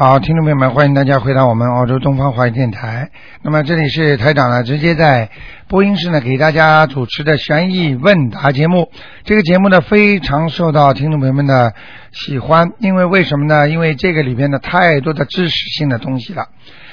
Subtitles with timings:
[0.00, 3.10] 好，听众朋友们，欢迎大家回到我们澳洲东方华语电台。
[3.42, 5.28] 那么这里是台长呢，直接在
[5.68, 8.90] 播音室呢给大家主持的悬疑问答节目。
[9.24, 11.74] 这个节目呢非常受到听众朋友们的
[12.12, 13.68] 喜欢，因为为什么呢？
[13.68, 16.46] 因为这个里边的太多的知识性的东西了。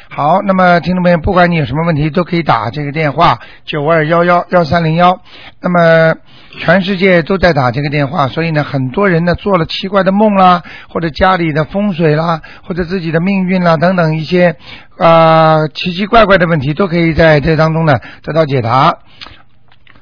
[0.10, 5.22] 好，那么听众朋友，不管你有什么问题，都可以打这个电话九二幺幺幺三零幺。
[5.62, 6.16] 那么
[6.60, 14.56] 全世界都在打这个电话，所以呢，很多人呢做了奇怪的梦啦，或者家里的风水啦，或者自己的命运啦等等一些
[14.98, 19.00] 啊奇奇怪怪的问题，都可以在这当中呢得到解答。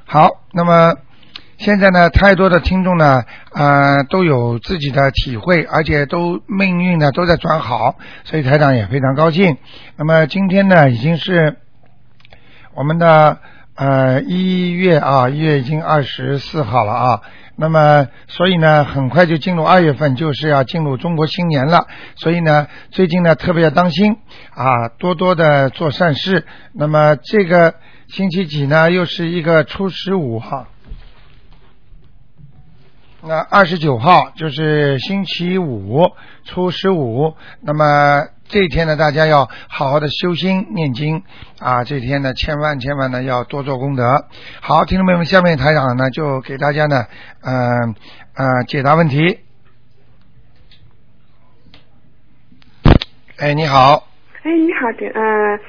[0.06, 0.94] 好，那么。
[1.58, 9.58] 现在呢，太多的听众呢，呃，都有自己的体会，而且都命运呢都在转好，所以台长也非常高兴。
[9.96, 11.56] 那么今天呢，已经是
[12.76, 13.40] 我们的
[13.76, 17.22] 呃一月啊，一月已经二十四号了啊。
[17.56, 21.88] 那么所以呢，很快就进入二月份，就是要进入中国新年了。
[22.18, 24.18] 所以呢，最近呢特别要当心
[24.54, 26.46] 啊，多多的做善事。
[26.74, 27.76] 那么这个
[28.10, 30.68] 星期几呢，又是一个初十五哈。
[33.28, 36.12] 那二十九号就是星期五，
[36.44, 37.34] 初十五。
[37.60, 41.24] 那么这一天呢，大家要好好的修心念经
[41.60, 41.84] 啊！
[41.84, 44.28] 这天呢，千万千万呢要多做功德。
[44.62, 47.08] 好，听众朋友们，下面台长呢就给大家呢，
[47.42, 47.96] 嗯
[48.36, 49.40] 呃解答问题。
[53.38, 54.08] 哎，你好，
[54.44, 55.60] 哎，你好的，嗯、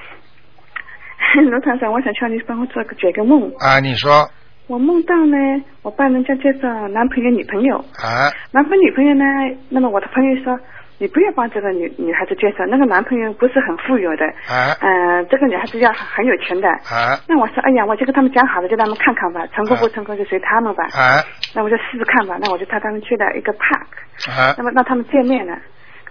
[1.51, 3.51] 罗团长，我想请你帮我做个解个梦。
[3.61, 4.31] 啊，你说
[4.67, 5.36] 我梦到呢，
[5.83, 8.27] 我帮人家介绍男朋友、女朋友，啊。
[8.50, 9.25] 男朋友、女朋友呢，
[9.69, 10.59] 那么我的朋友说，
[10.99, 14.75] 你不要帮这个女女孩子介绍，那个男朋友不是很富有的，啊。
[14.81, 16.69] 嗯、这个女孩子要很有钱的。
[16.69, 17.15] 啊。
[17.28, 20.84] 那我说，哎呀，我就跟他们讲好了，就让他们看看吧，成功不成功就随他们吧。
[20.99, 21.22] 啊。
[21.55, 24.53] 那我就试试看吧，那我就带他们去了一个 park，啊。
[24.59, 25.56] 那么让他们见面了。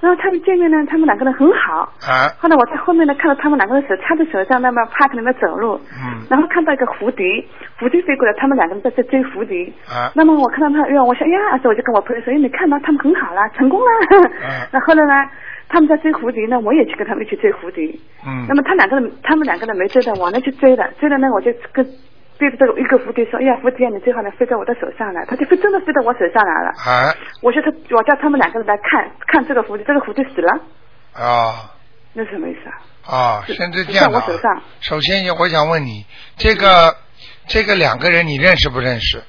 [0.01, 7.25] 然后他们见面呢，他们两个人很好，啊后来我在后面呢看到他们两个人手插在手上，那么 park 里面走路，嗯然后看到一个蝴蝶，
[7.79, 9.66] 蝴蝶飞过来，他们两个人在在追蝴蝶。
[9.88, 13.85] 啊那么我看到他，哎呦，我想，哎呀，所以我就跟我朋友说，哎，你看到他们很好啦，成功了。
[14.44, 15.29] 嗯那后来呢，
[15.69, 17.88] 他们在追蝴蝶呢，我也去跟他们一起追蝴蝶。
[18.27, 21.85] 嗯那么他两个人，他们两个人没追到，我呢去追了，追了呢，我就跟
[22.38, 26.69] 对着这个一个蝴蝶说，哎呀，蝴蝶你最好能飞到我的手上来，它就飞真的飞到我手上来了。
[26.78, 30.62] 啊我说他，我叫他们两个人来看看这个蝴蝶，这个蝴蝶死了，
[31.13, 31.72] 啊
[32.13, 32.75] 那是什么意思啊？
[33.06, 33.44] 啊！
[33.45, 36.06] 甚至在这样的啊在我手上首先，我想问你，
[36.38, 36.95] 这个
[37.47, 39.22] 这个两个人你认识不认识？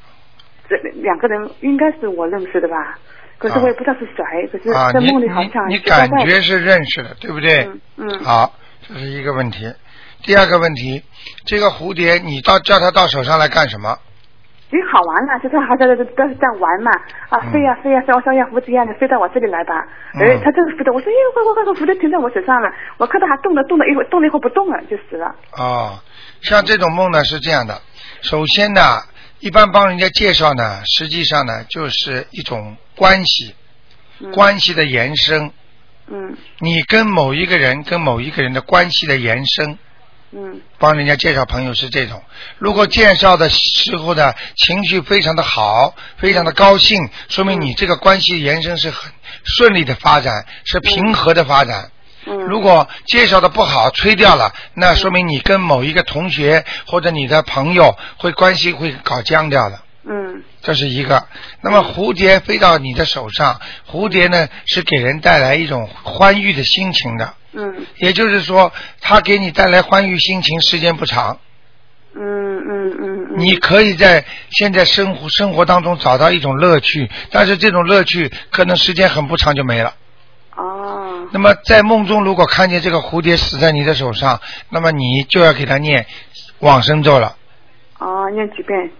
[0.68, 2.98] 这两个人应该是我认识的吧？
[3.38, 7.64] 可是我也不知道是谁，可是啊，在你梦里好像你感觉是认识的，对不对？
[7.64, 8.54] 嗯嗯好，
[8.88, 9.66] 这是一个问题。
[10.26, 11.02] 第二个问题，
[11.46, 13.96] 这个蝴蝶你到叫它到手上来干什么？
[14.68, 16.90] 挺好玩的，就是好像在在在在玩嘛，
[17.28, 17.52] 啊嗯。
[17.52, 19.86] 飞呀飞呀飞，我说哎呀蝴蝶一样的飞到我这里来吧，
[20.18, 20.26] 嗯。
[20.26, 26.02] 哎，它这个飞到，我说哎快快快快，蝴蝶停在我手上了，我看到它动了动了一会动了一会不动了就死了，哦，
[26.42, 27.80] 像这种梦呢是这样的，
[28.22, 28.80] 首先呢，
[29.38, 33.54] 一般帮人家介绍呢，实际上呢就是一种关系，
[34.18, 34.32] 嗯。
[34.32, 35.52] 关系的延伸。
[36.08, 36.36] 嗯。
[36.58, 39.78] 你跟某一个人跟某一个人的关系的延伸，
[40.32, 42.22] 嗯帮人家介绍朋友是这种。
[42.58, 49.12] 如果介绍的时候的情绪非常的好，非常的高兴，说明你这个关系延伸是很
[49.44, 51.90] 顺利的发展，是平和的发展。
[52.26, 59.80] 嗯，如果介绍的不好，吹掉了，那说明你跟某一个同学或者你的朋友会关系会搞僵掉的。
[60.08, 61.26] 嗯这是一个。
[61.60, 67.34] 那么蝴蝶飞到你的手上，蝴蝶呢是给人带来一种欢愉的心情的。
[67.56, 67.86] 嗯。
[67.98, 71.38] 也就是说，它给你带来欢愉心情时间不长，
[72.14, 79.94] 嗯嗯嗯嗯，你可以在现在生活生活当中找到一种乐趣，但是这种乐趣可能时间很不长就没了。
[80.54, 81.28] 哦。
[81.32, 84.40] 那么在梦中如果看见这个蝴蝶死在你的手上，
[84.70, 86.06] 那么你就要给它念
[86.60, 87.36] 往生咒了，
[87.98, 88.90] 哦，念几遍？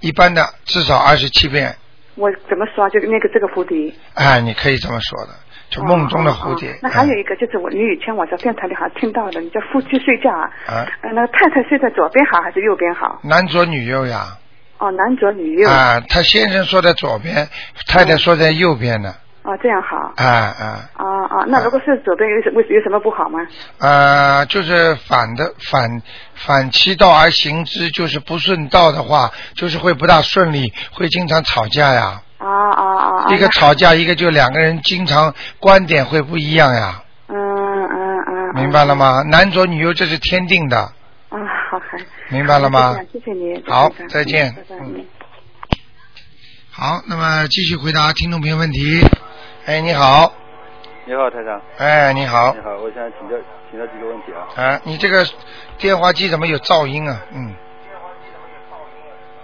[0.00, 1.76] 一般的至少二十七遍，
[2.14, 2.88] 我怎么说？
[2.90, 5.34] 就那个这个蝴蝶，哎，你可以这么说的，
[5.70, 6.70] 就梦中的蝴蝶。
[6.70, 13.20] 哦哦那还有嗯一个就是我，你以前我在电台里好像听到的，你叫夫妻睡觉啊，啊呃，那个太太睡在左边好还是右边好？
[13.22, 14.36] 男左女右呀，
[14.78, 15.68] 哦，男左女右。
[15.70, 17.48] 啊，他先生说在左边，
[17.86, 19.14] 太太说在右边呢。
[19.42, 19.96] 哦，这样好。
[20.16, 23.38] 啊啊啊啊，那如果是左边有什为有什么不好吗？
[23.78, 26.02] 呃，就是反的反
[26.34, 32.20] 反其道而行之，就是不顺道的话，就是会不大顺利，会经常吵架呀。
[32.40, 33.24] 啊啊啊！
[33.24, 38.54] 啊一个吵架，一个就两个人经常观点会不一样呀，嗯嗯嗯。
[38.54, 39.22] 明白了吗？
[39.30, 41.38] 男左女右这是天定的，啊，
[41.70, 41.84] 好，好。
[42.30, 43.02] 明白了吗好？
[43.12, 43.62] 谢谢你。
[43.66, 45.04] 好再见嗯
[46.72, 49.00] 好，那么继续回答听众朋友问题。
[49.66, 50.32] 哎，你好，
[51.04, 51.60] 你好，台长。
[51.76, 53.36] 哎，你好你，好，我想请教
[53.70, 54.48] 请教几个问题啊。
[54.56, 55.26] 啊，你这个
[55.76, 57.20] 电话机怎么有噪音啊？
[57.34, 57.54] 嗯，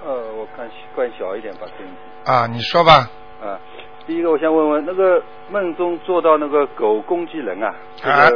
[0.04, 1.92] 呃，我看关小一点吧，声音。
[2.26, 3.08] 啊，你说吧。
[3.40, 3.58] 啊，
[4.06, 8.30] 第一个我想问问，那个梦中做到那个狗攻击人啊，这个、啊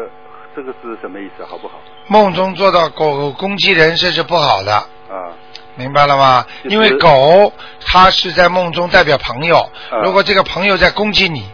[0.55, 1.45] 这个是什么意思？
[1.45, 1.75] 好不好？
[2.09, 5.31] 梦中做到狗攻击人，这是不好的，啊
[5.77, 6.45] 明白了吗？
[6.65, 7.53] 就是因为狗
[7.85, 9.59] 它是在梦中代表朋友，
[9.91, 11.45] 啊如果这个朋友在攻击你，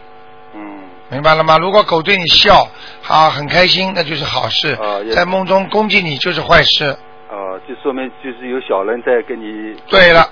[0.53, 0.79] 嗯
[1.09, 1.57] 明白了吗？
[1.57, 2.67] 如果狗对你笑，
[3.07, 4.77] 啊，很开心，那就是好事
[5.11, 6.85] 在梦中攻击你就是坏事。
[7.29, 9.75] 啊，就说明就是有小人在跟你。
[9.87, 10.27] 对了，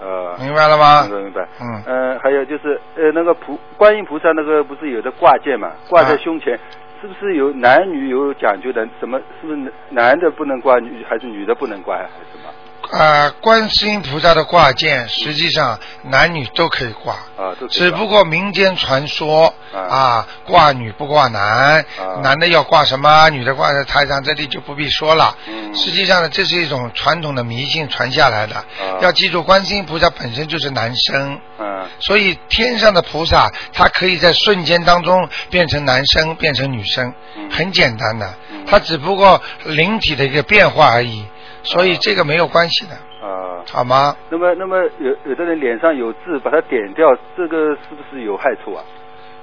[0.00, 1.10] 呃，明白了吗明？
[1.10, 1.48] 白明白。
[1.60, 6.58] 嗯，呃，还有就是呃，那个菩观音菩萨那个不是有的挂件嘛，挂在啊胸前，
[7.00, 8.86] 是不是有男女有讲究的？
[9.00, 12.52] 什么是不是男的不能挂，女还是女的不能挂，还是什么？
[12.90, 17.14] 呃，观世音菩萨的挂件，实际上男女都可以挂。
[17.14, 19.80] 啊，只不过民间传说啊。
[19.96, 22.20] 啊，挂女不挂男，啊。
[22.22, 25.36] 男的要挂什么，女的挂在台上，这里就不必说了。
[25.46, 25.74] 嗯。
[25.74, 28.56] 实际上呢，这是一种传统的迷信传下来的。
[28.56, 28.64] 啊。
[29.00, 31.66] 要记住，观世音菩萨本身就是男生，嗯
[32.00, 37.50] 所以天上的菩萨他可以在瞬间当中变成男生，变成女生，嗯。
[37.50, 38.34] 很简单的。
[38.50, 41.24] 嗯，它只不过灵体的一个变化而已，
[41.66, 42.94] 所以这个没有关系的，
[43.26, 43.62] 啊。
[43.70, 44.16] 好吗？
[44.30, 48.82] 那么，那么有有的人脸上有痣，把它点掉，这个是不是有害处啊？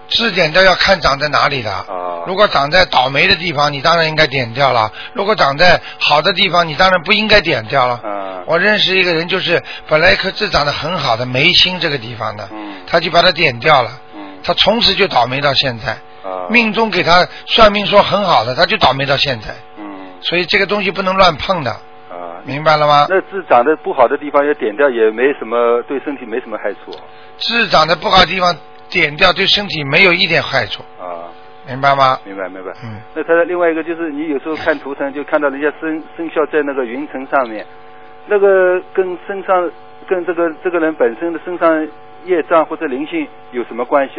[0.08, 1.72] 痣点掉要看长在哪里的。
[1.72, 7.96] 啊如果长在倒霉的地方，你当然应该点掉了；如果长在好的地方，你当然不应该点掉了。
[7.96, 15.92] 啊我认识一个人，就是本来一颗痣长得很好的眉心这个地方的，嗯他就把它点掉了，嗯他从此就倒霉到现在。
[16.24, 19.54] 啊命中给他算命说很好的，他就倒霉到现在。
[19.78, 19.84] 嗯
[20.22, 21.76] 所以这个东西不能乱碰的，
[22.24, 22.42] 啊。
[22.46, 23.06] 明白了吗？
[23.10, 26.92] 那痣长得不好的地方要点掉，也没什么对身体没什么害处
[27.38, 28.56] 痣长得不好的地方
[28.90, 31.30] 点掉，对身体没有一点害处，啊。
[31.66, 32.20] 明白吗？
[32.26, 32.72] 明白明白。
[32.84, 33.00] 嗯。
[33.16, 37.66] 那他的另外一个就是，你有时候看图腾就看到人家生生肖在那个云层上面，
[38.28, 39.72] 那个跟身上
[40.06, 41.88] 跟这个这个人本身的身上
[42.26, 44.16] 业障或者灵性有什么关系？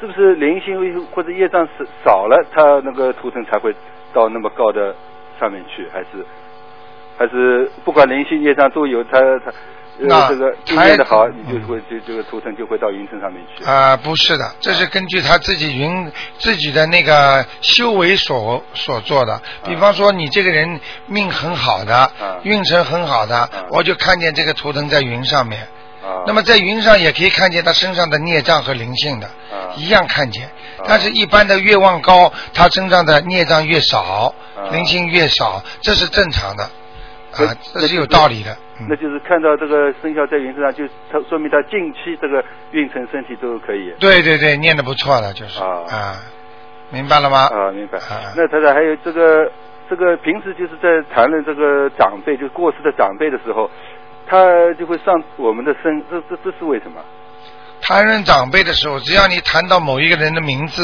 [0.00, 3.74] 是不是灵性或者业障少少了，他那个图腾才会
[4.14, 4.94] 到那么高的
[5.38, 5.86] 上面去？
[5.92, 6.24] 还是
[7.18, 9.52] 还是不管灵性业障都有，他他
[10.00, 13.64] 那呃这个经台验的好，你就嗯会就这个图腾就会到云层上面去。
[13.64, 19.42] 啊、不是的，这是根据他自己云自己的那个修为所所做的。
[19.64, 25.62] 比方说，你这个人命很好的，啊运程很好的，啊我就看见这个图腾在云上面。
[26.00, 26.22] 啊。
[26.28, 30.44] 那么在云上也可以看见他身上的孽障和灵性的，啊一样看见。
[30.44, 36.87] 啊但是，一般的越往高，他身上的孽障越少，啊灵性越少，这是正常的，那
[37.32, 38.56] 啊，这是有道理的。
[38.80, 43.92] 嗯，那就是看到这个生肖在云身上，就他说明他近期这个运程身体都可以。
[43.98, 46.16] 对对对，念的不错了，就是啊啊，
[46.90, 47.46] 明白了吗？
[47.46, 48.32] 啊，明白啊。
[48.36, 49.50] 那太太还有这个
[49.90, 53.70] 这个平时就是在谈论这个长辈，就是过世的长辈的时候，
[54.26, 54.46] 他
[54.78, 57.00] 就会上我们的身，这这这是为什么？
[57.80, 60.82] 谈论长辈的时候，只要你谈到某一个人的名字，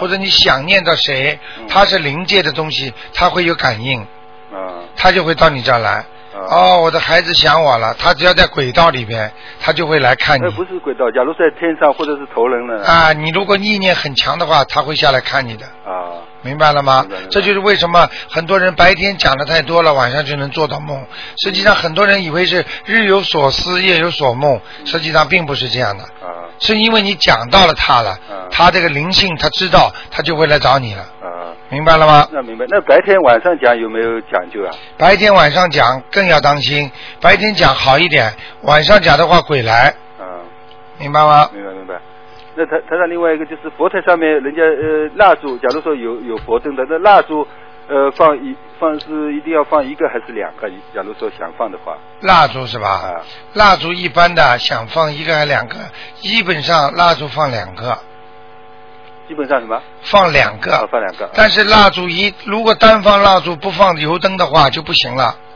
[0.00, 4.06] 或者你想念到谁，他是灵界的东西，他会有感应，
[4.52, 5.90] 啊他就会到你这儿来。
[5.92, 6.04] 啊。
[6.50, 10.54] 哦，我的孩子想我了，他只要在轨道里边，他就会来看你那你。
[10.54, 12.84] 不是轨道，假如在天上或者是头人呢？
[12.84, 17.04] 啊，你如果意念很强的话，他会下来看你的，啊明白了吗？
[17.30, 21.04] 这就是为什么很多人白天讲的太多了，晚上就能做到梦。
[21.42, 26.04] 实际上，很多人以为是日有所思，夜有所梦，实际上并不是这样的。
[26.04, 31.28] 啊是因为你讲到了他了，啊他这个灵性他知道，他就会来找你了，啊。
[31.68, 32.28] 明白了吗？
[32.32, 32.64] 那明白。
[32.68, 34.70] 那白天晚上讲有没有讲究啊？
[34.96, 38.32] 白天晚上讲更要当心，白天讲好一点，
[38.62, 40.26] 晚上讲的话鬼来，嗯。
[40.98, 41.50] 明白吗？
[41.52, 41.94] 明白明白。
[42.54, 47.46] 那他他上另外一个就是佛台上面，人家呃蜡烛，假如说有有佛灯的，那蜡烛
[47.88, 50.68] 呃放一放是一定要放一个还是两个？
[50.94, 52.88] 假如说想放的话，蜡烛是吧？
[52.88, 53.20] 啊
[53.52, 55.76] 蜡烛一般的想放一个还两个，
[56.14, 57.98] 基本上蜡烛放两个，
[59.28, 59.80] 基本上什么？
[60.02, 60.74] 放两个。
[60.74, 61.28] 啊，放两个。
[61.34, 65.36] 但是蜡烛一如果单放蜡烛不放油灯的话就不行了，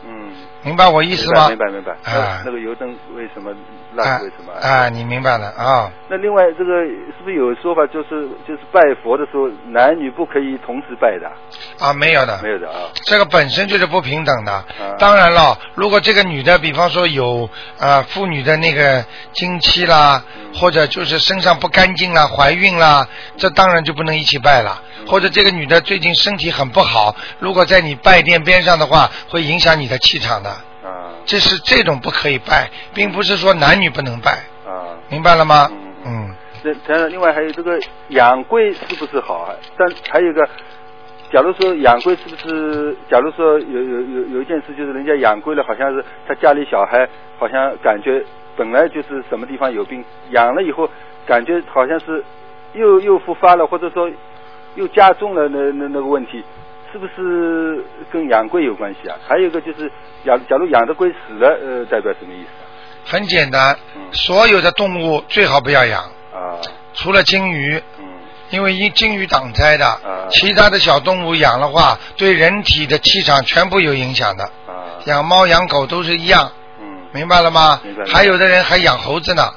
[0.63, 1.49] 明白我意思吗？
[1.49, 1.91] 明白明白。
[2.03, 3.51] 啊那个油灯为什么
[3.93, 4.53] 蜡为什么？
[4.61, 5.91] 啊，你明白了啊？
[6.09, 11.31] 那另外这个是不是有说法，就是就是拜佛的时候，男女不可以同时拜的？
[11.79, 12.89] 啊，没有的，没有的啊。
[13.05, 14.51] 这个本身就是不平等的。
[14.51, 14.65] 啊
[14.99, 17.49] 当然了，如果这个女的，比方说有
[17.79, 19.03] 啊妇女的那个
[19.33, 24.79] 经期啦，嗯或者就是身上不干净啦、怀孕啦，这当然就不能一起拜了。
[24.79, 30.50] 嗯或者这个女的最近身体很不好，如果在你拜殿边上的话，会影响你的气场的。
[31.21, 34.31] 啊这是这种不可以拜，并不是说男女不能拜，
[34.65, 34.97] 啊。
[35.09, 35.69] 明白了吗？
[35.71, 39.53] 嗯嗯，那当然，另外还有这个养龟是不是好啊？
[39.77, 40.47] 但还有一个，
[41.31, 42.95] 假如说养龟是不是？
[43.09, 48.23] 假如说有有有有一件事，就是人家养龟了，好像是他家里小孩好像感觉
[48.55, 50.89] 本来就是什么地方有病，养了以后
[51.25, 52.23] 感觉好像是
[52.73, 54.09] 又又复发了，或者说
[54.75, 56.43] 又加重了那那那个问题，
[56.91, 59.17] 是不是跟养龟有关系啊？
[59.27, 59.91] 还有一个就是，
[60.25, 62.49] 养假如养的龟死了，呃，代表什么意思
[63.05, 66.37] 很简单，嗯所有的动物最好不要养，啊？
[66.37, 66.61] 啊，
[66.93, 67.81] 除了金鱼。
[67.99, 68.05] 嗯
[68.51, 74.43] 因为因金鱼挡灾的，啊其他的小动物养的话，对人体的气场全部有影响的。
[74.43, 78.03] 啊，养猫养狗都是一样，嗯明白了吗明白？
[78.11, 79.53] 还有的人还养猴子呢，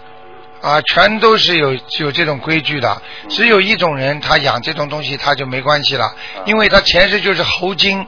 [0.64, 2.90] 啊，全都是有有这种规矩的。
[3.24, 6.14] 嗯只有一种人他养这种东西他就没关系了，啊。
[6.46, 8.06] 因为他前世就是猴精，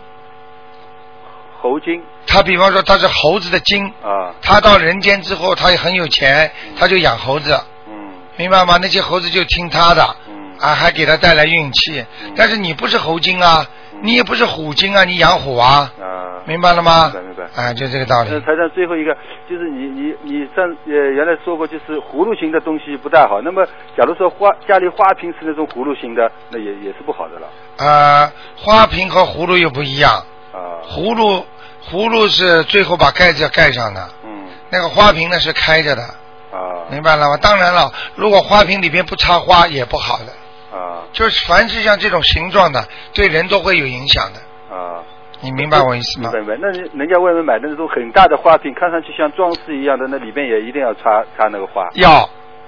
[1.60, 2.02] 猴精。
[2.26, 7.92] 他比方说他是猴子的精，啊，他到人间之后他也很有钱，他就养猴子，嗯。
[8.36, 8.78] 明白吗？
[8.80, 10.16] 那些猴子就听他的。
[10.60, 12.04] 嗯啊，还给他带来运气。
[12.24, 13.66] 嗯但是你不是猴精啊，
[14.02, 17.10] 你也不是虎精啊，你养虎啊，啊，明白了吗？
[17.14, 18.40] 明白明白啊，就这个道理那。
[18.40, 19.14] 台长最后一个
[19.48, 23.40] 就是你你你上呃原来说过，就是葫芦形的东西不太好。
[23.42, 23.64] 那么
[23.96, 27.48] 假如说花家里花瓶是那种葫芦形的，那也也是不好的了
[27.90, 30.12] 啊，花瓶和葫芦又不一样，
[30.52, 30.80] 啊。
[30.88, 31.44] 葫芦
[31.90, 37.36] 葫芦是最后把盖子要盖上的，嗯那个花瓶呢是开着的，啊明白了吗？
[37.40, 40.32] 当然了，如果花瓶里边不插花也不好的，
[40.76, 44.74] 啊就是凡是像这种形状的，对人都会有影响的。
[44.76, 45.02] 啊。
[45.40, 46.56] 你明白我意思吗明白？
[46.60, 52.10] 那人人家外面买的那种很大的花瓶，看上去像装饰一样的，那里边也一定要插插那个花要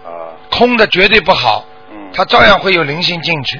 [0.04, 0.36] 啊。
[0.50, 2.10] 空的绝对不好，嗯。
[2.12, 3.58] 它照样会有灵性进去，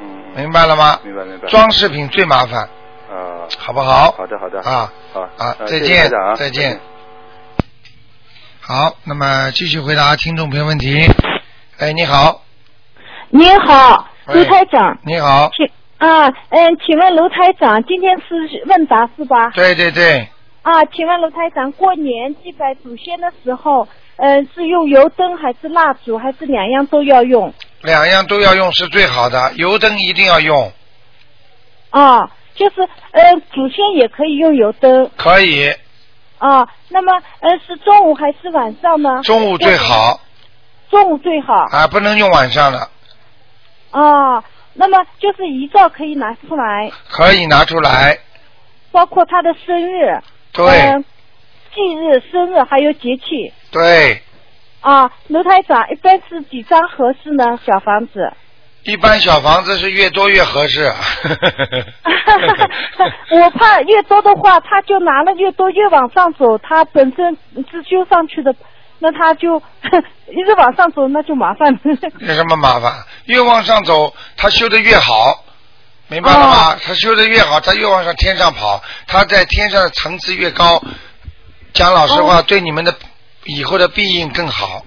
[0.00, 0.06] 嗯。
[0.34, 0.98] 明白了吗？
[1.04, 1.46] 明白明白。
[1.48, 2.62] 装饰品最麻烦，
[3.10, 3.44] 啊。
[3.58, 4.12] 好不好？
[4.12, 4.60] 好的好的。
[4.62, 6.80] 啊好啊，再见啊再见。
[8.60, 11.06] 好，那么继续回答听众朋友问题。
[11.78, 12.42] 哎，你好，
[13.30, 15.66] 您好，卢台长，你好，请
[15.98, 19.50] 啊，嗯，请问卢台长，今天是问答是吧？
[19.54, 20.26] 对对对，
[20.62, 27.52] 啊，请问卢台长，过年祭拜祖先的时候，嗯，是用油灯还是蜡烛，还是两样都要用？
[27.82, 30.72] 两样都要用是最好的，油灯一定要用，
[31.90, 32.76] 啊，就是
[33.12, 35.70] 呃，祖先也可以用油灯可以，
[36.38, 36.66] 啊。
[36.88, 39.20] 那么呃，是中午还是晚上呢？
[39.22, 40.18] 中午最好
[40.90, 42.88] 中午最好啊，不能用晚上的，
[43.90, 44.42] 啊。
[44.80, 48.16] 那么就是遗照可以拿出来，可以拿出来，
[48.92, 50.16] 包括他的生日、
[50.52, 51.04] 对呃
[51.74, 53.52] 忌日、生日还有节气。
[53.72, 54.22] 对，
[54.80, 57.58] 啊，卢台长，一般是几张合适呢？
[57.66, 58.32] 小房子？
[58.84, 60.84] 一般小房子是越多越合适。
[63.32, 67.36] 我怕越多的话，他就拿了越多，越往上走，他本身
[67.68, 68.54] 是修上去的，
[68.98, 69.56] 那他就
[70.30, 71.80] 一直往上走，那就麻烦了。
[72.20, 72.92] 有什么麻烦？
[73.26, 75.44] 越往上走，他修的越好，
[76.08, 76.76] 明白了吗？
[76.84, 80.82] 他修的越好，他越往上天上跑，他在天上的层次越高。
[81.72, 82.94] 讲老实话，对你们的
[83.44, 84.82] 以后的庇应更好，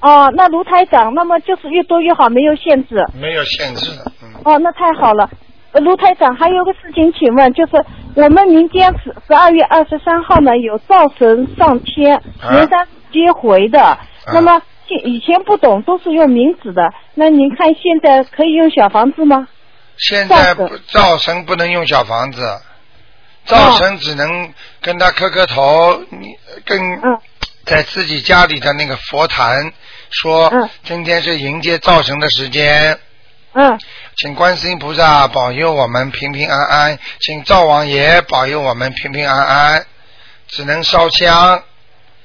[0.00, 3.04] 哦，那卢台长，那么就是越多越好，没有限制。
[3.20, 3.90] 没有限制。
[4.22, 5.28] 嗯，哦，那太好了。
[5.72, 7.84] 呃卢台长，还有个事情，请问，就是
[8.16, 13.98] 我们民间十十二月二十三号呢有灶神上天，啊元旦接回的。
[14.26, 16.82] 那么现以前不懂，都是用冥纸的。
[17.14, 19.48] 那您看现在可以用小房子吗？
[19.96, 20.54] 现在
[20.88, 22.60] 灶神不能用小房子，
[23.44, 27.18] 灶神只能跟他磕磕头，你跟嗯
[27.64, 29.72] 在自己家里的那个佛坛
[30.10, 32.98] 说嗯，今天是迎接灶神的时间。
[33.52, 33.78] 嗯
[34.16, 39.86] 请观世音菩萨保佑我们平平安安，请灶王爷保佑我们平平安安。
[40.48, 41.62] 只能烧香，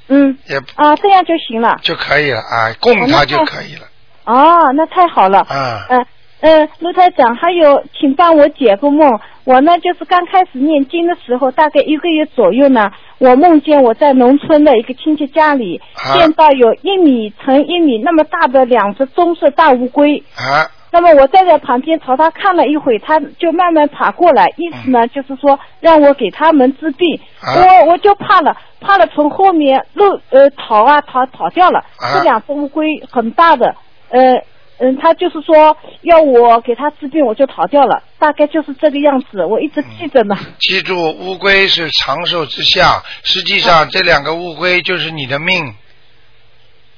[0.08, 1.78] 嗯也啊，这样就行了。
[1.82, 3.88] 就可以了啊，供他就可以了
[4.26, 5.40] 哦，那太好了。
[5.40, 5.86] 啊。
[5.90, 6.06] 嗯
[6.42, 9.20] 嗯，卢台长，还有，请帮我解个梦。
[9.46, 20.22] 我呢，就是刚开始念经的时候，大概一个月左右呢，我梦见我在农村的一个亲戚家里，啊见到有一米乘一米那么大的两只棕色大乌龟。
[20.36, 27.20] 啊，那么我站在旁边朝他看了一会，他就慢慢爬过来，意思呢就是说让我给他们治病。
[27.42, 31.80] 啊我我就怕了，怕了从后面漏呃逃啊逃逃掉了。
[31.98, 33.76] 啊这两只乌龟很大的，
[34.08, 34.42] 呃
[34.78, 40.38] 嗯，他就是说要我给他治病，我就逃掉了，大概就是这个样子，我一直记着呢。
[40.60, 45.76] 记住，乌龟是长寿之象，实际上这两个乌龟就是你的命，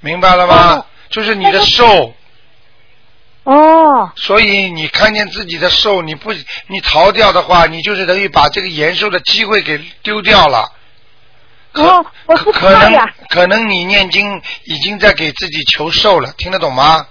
[0.02, 0.76] 明白了吗？
[0.76, 2.14] 哦就是你的寿，
[3.50, 6.34] 哦所以你看见自己的寿，你不
[6.68, 10.70] 你逃掉的话，你就是等于把这个延寿的机会给丢掉了。
[11.72, 13.10] 可哦，我是可可能。
[13.30, 17.08] 可能你念经已经在给自己求寿了，听得懂吗？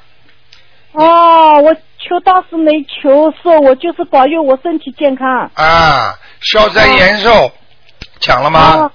[0.92, 5.50] 哦，我求倒是没求寿，我就是保佑我身体健康。
[5.54, 7.50] 啊，消灾延寿，
[8.20, 8.90] 讲了吗？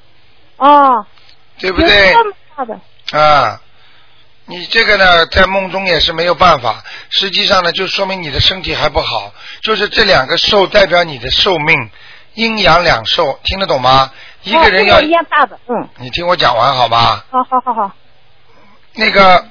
[0.57, 1.05] 哦哦，
[1.57, 2.13] 对不对。
[3.12, 3.60] 啊，
[4.45, 6.83] 你这个呢，在梦中也是没有办法。
[7.10, 9.33] 实际上呢，就说明你的身体还不好。
[9.62, 11.89] 就是这两个寿代表你的寿命，
[12.33, 14.12] 阴阳两寿，听得懂吗？
[14.43, 17.25] 一个人要，哦一样大的，嗯，你听我讲完好吧？
[17.29, 17.91] 好好好好，
[18.95, 19.45] 那个，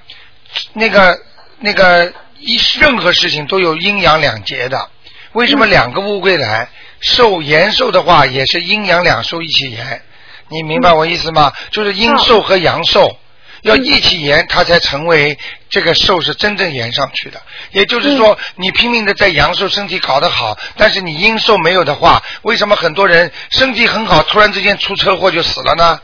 [0.73, 1.19] 那个，
[1.61, 4.91] 那个，一任何事情都有阴阳两节的。
[5.33, 6.69] 为什么两个乌龟来
[6.99, 10.03] 寿延寿的话，也是阴阳两寿一起延？
[10.49, 11.53] 你明白我意思吗？
[11.71, 13.17] 就是阴寿和阳寿
[13.63, 15.39] 要一起延，它才成为
[15.69, 17.41] 这个寿是真正延上去的。
[17.73, 26.01] 也就是说，你拼命的在阳寿身体搞得好，但是你阴寿没有的话，为什么很多人身体很好，突然之间出车祸就死了呢？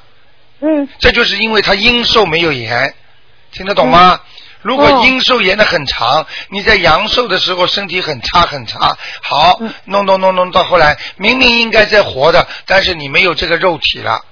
[0.61, 2.95] 嗯这就是因为他阴寿没有延，
[3.53, 4.21] 听得懂吗？
[4.63, 14.25] 如果阴寿延的很长，你在阳寿的时候身体很差很差，好，弄弄弄弄到后来，明明应该在活的，但是你没有这个肉体了，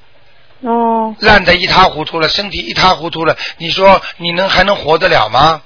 [0.61, 5.63] 哦烂得一塌糊涂了，身体一塌糊涂了，你说你能还能活得了吗？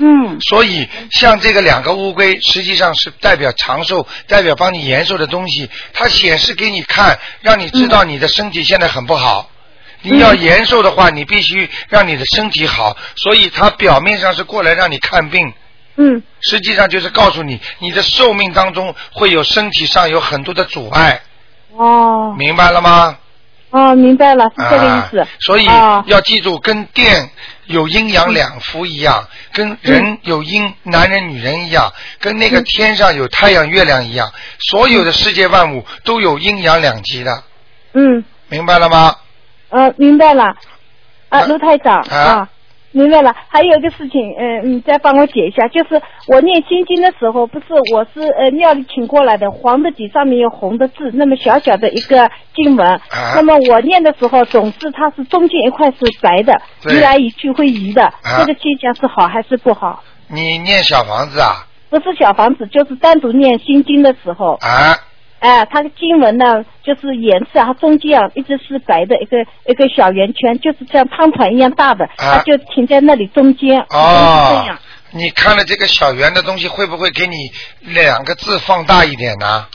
[0.00, 5.68] 嗯所以，像这个两个乌龟，实际上是代表长寿、代表帮你延寿的东西。
[5.92, 9.50] 它显示给你看，让你知道你的身体现在很不好。
[10.02, 12.96] 你要延寿的话，你必须让你的身体好。
[13.16, 15.52] 所以，它表面上是过来让你看病，
[15.96, 21.22] 嗯实际上就是告诉你，你的寿命当中会有身体上有很多的阻碍，
[21.74, 23.18] 哦明白了吗？
[23.70, 25.18] 哦，明白了，是这个意思。
[25.18, 25.28] 啊。
[25.40, 26.02] 所以哦。
[26.06, 27.30] 要记住，跟电
[27.66, 34.32] 有阴阳两幅一样，跟人有阴，男人女人一样，跟那个天上有太阳月亮一样，
[34.70, 37.42] 所有的世界万物都有阴阳两极的，
[37.92, 38.24] 嗯。
[38.48, 39.14] 明白了吗？
[39.68, 40.44] 呃，明白了。
[41.28, 42.16] 啊，啊卢台长啊。
[42.16, 42.48] 啊，
[42.92, 43.34] 明白了。
[43.48, 52.86] 还有一个事情，嗯、你再帮我解一下，就是我念心经的时候，不是我是呃庙里请过来的，黄的底上面有红的字，那么小小的一个经文。
[52.88, 60.02] 啊那么我念的时候，总是它是中间一块是白的，对移来移去会移的，啊这个现象是好还是不好？
[60.28, 64.94] 你念小房子啊不是小房子，就是单独念心经的时候，啊，
[65.40, 74.78] 哎，它的经文呢，就是颜色，它中间啊一直是白的一个一个小圆圈，就是像汤团一样大的，它就停在那里中间，哦这哦样。，
[75.12, 77.34] 你看了这个小圆的东西，会不会给你
[77.80, 79.66] 两个字放大一点呢？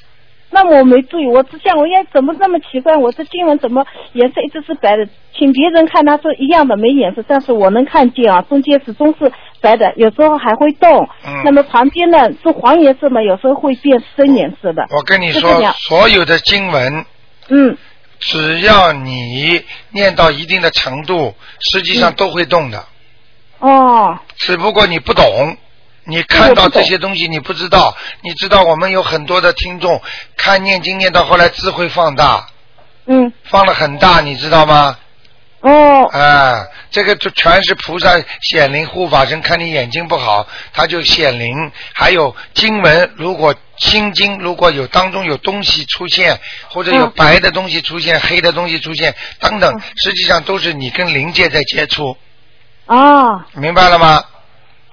[0.54, 5.08] 那么我没注意，我只想我也怎么这么奇怪，我这经文怎么颜色一直是白的？
[5.36, 11.10] 请别人看，他说一样的没颜色，但是我能看见啊，中间始终是白的，有时候还会动。
[11.26, 14.86] 嗯那么旁边呢是黄颜色嘛，有时候会变深颜色的。
[14.96, 17.06] 我跟你说所有的经文，
[17.50, 17.76] 嗯，
[18.20, 21.34] 只要你念到一定的程度，
[21.72, 22.86] 实际上都会动的。
[23.60, 25.58] 哦，只不过你不懂，
[26.06, 27.96] 你看到这些东西你不知道。
[28.22, 30.02] 你知道我们有很多的听众
[30.38, 32.48] 看念经念到后来智慧放大，
[33.06, 34.98] 嗯，放了很大，你知道吗？
[35.62, 41.72] 哦，啊，这个就全是菩萨显灵护法神，看你眼睛不好，他就显灵。
[41.94, 46.38] 还有经文，如果心经如果有当中有东西出现，
[46.68, 52.18] 或者有嗯白的东西出现、黑的东西出现等等，实际上都是你跟灵界在接触，
[52.88, 54.22] 哦，明白了吗？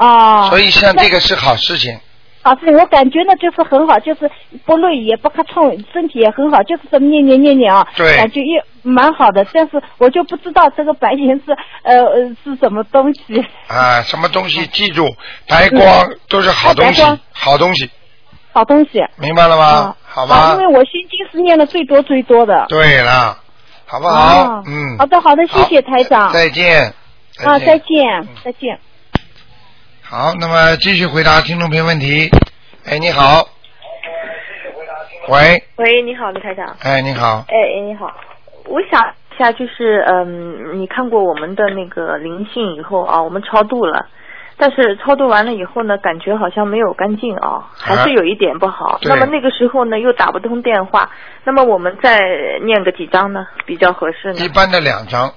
[0.01, 0.47] 哦。
[0.51, 1.99] 所以像这个是好事情。
[2.43, 4.31] 好事情，我感觉呢就是很好，就是
[4.65, 9.47] 不累也不磕痛，身体也很好，就是这么念念念念啊，对感觉也蛮好的。
[9.53, 13.45] 但是我就不知道这个白颜色呃呃是什么东西。
[13.67, 14.67] 啊，什么东西？
[14.69, 15.07] 记住，
[15.47, 17.91] 白光都是好东西白光，好东西，
[18.55, 19.05] 好东西。
[19.17, 19.97] 明白了吗啊？
[20.03, 20.67] 好吧因为。
[20.69, 22.65] 我心经是念的最多最多的。
[22.71, 23.37] 对了，
[23.85, 24.63] 好不好啊？
[24.67, 24.97] 嗯。
[24.99, 26.33] 好的好的，谢谢台长。
[26.33, 26.87] 再见。
[27.45, 28.79] 啊，再见再见。
[30.11, 32.29] 好，那么继续回答听众朋友问题。
[32.85, 33.47] 哎，你好。
[35.29, 36.77] 喂，喂，你好，李台长。
[36.83, 37.45] 哎，你好。
[37.47, 38.13] 哎，哎你好，
[38.67, 44.09] 我想一下，就是嗯，你看过我们的那个灵性以后啊，我们超度了，
[44.57, 48.99] 但是超度完了以后呢，感觉好像没有干净啊，还是有一点不好。
[49.01, 51.09] 对那么那个时候呢，又打不通电话，
[51.45, 52.19] 那么我们再
[52.65, 54.45] 念个几张呢，比较合适呢？
[54.45, 55.33] 一般的两张，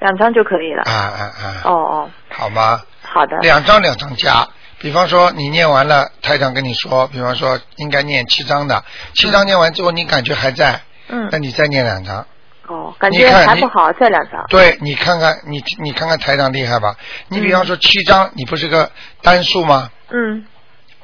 [0.00, 0.82] 两张就可以了。
[0.86, 2.80] 啊啊啊，哦哦，好吗？
[3.12, 3.36] 好的。
[3.38, 4.46] 两张两张加。
[4.80, 11.38] 比方说你念完了，台长跟你说，比方说应该念七张的，七张念完之后你感觉还在，嗯那。
[11.38, 12.24] 你再念两张。
[12.68, 14.44] 哦，感觉还不好，再两张。
[14.48, 16.94] 对你看看你你看看台长厉害吧？
[17.28, 18.90] 你比方说七张，你不是个
[19.22, 19.90] 单数吗？
[20.10, 20.44] 嗯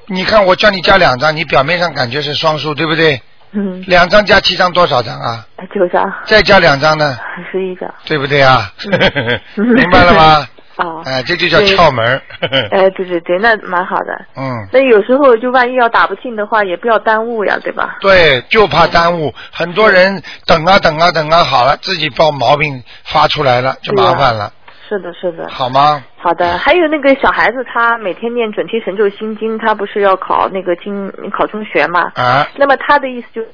[0.07, 3.21] 你看我叫你加两张，你表面上感觉是双数，对不对？
[3.57, 5.47] 嗯，两张加七张多少张啊？
[5.75, 7.19] 九张，再加两张呢，
[7.51, 7.93] 十一张。
[8.05, 8.71] 对不对啊？
[9.57, 10.47] 嗯 明白了吗？
[10.77, 11.03] 哦。
[11.05, 12.21] 哎，这就叫窍门儿。
[12.71, 14.25] 哎，对对对，那蛮好的。
[14.37, 17.97] 嗯，那有时候就万一要打不进的话，也不要耽误呀，对吧？
[18.01, 19.33] 对，就怕耽误。
[19.53, 24.53] 很多人等啊等啊等啊，好了，自己把毛病发出来了，就麻烦了，
[24.89, 25.49] 是的，是的。
[25.49, 26.03] 好吗？
[26.17, 32.11] 好的，还有那个小孩子，他每天念准提神咒心经，他不是要考那个经考中学嘛？
[32.15, 33.51] 啊，那么他的意思就是，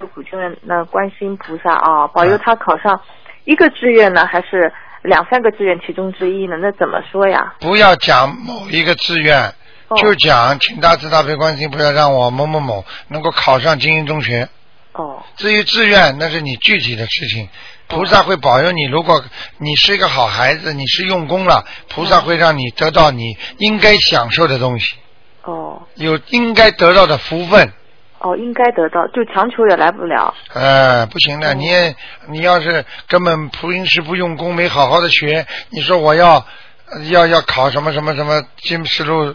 [0.00, 3.00] 呃，普救人那观世音菩萨啊，保佑他考上
[3.44, 6.56] 一个志愿呢，还是两三个志愿其中之一呢？
[6.60, 7.54] 那怎么说呀？
[7.58, 9.54] 不要讲某一个志愿，
[9.88, 14.48] 哦就讲请大慈大悲观世音菩萨让我某某某能够考上精英中学。
[14.92, 17.48] 哦至于志愿，那是你具体的事情，
[17.88, 18.84] 菩萨会保佑你。
[18.84, 19.24] 如果
[19.58, 24.94] 你是一个好孩子，你是用功了，菩萨会让你得到你应该享受的东西，
[25.42, 27.72] 哦有应该得到的福分。
[28.22, 30.32] 哦，应该得到，就强求也来不了。
[30.54, 31.94] 呃，不行哦的，你也
[32.28, 36.36] 你要是根本平时不用功，没好好的学，你说我要
[36.90, 39.34] 呃要要考什么什么什么金石路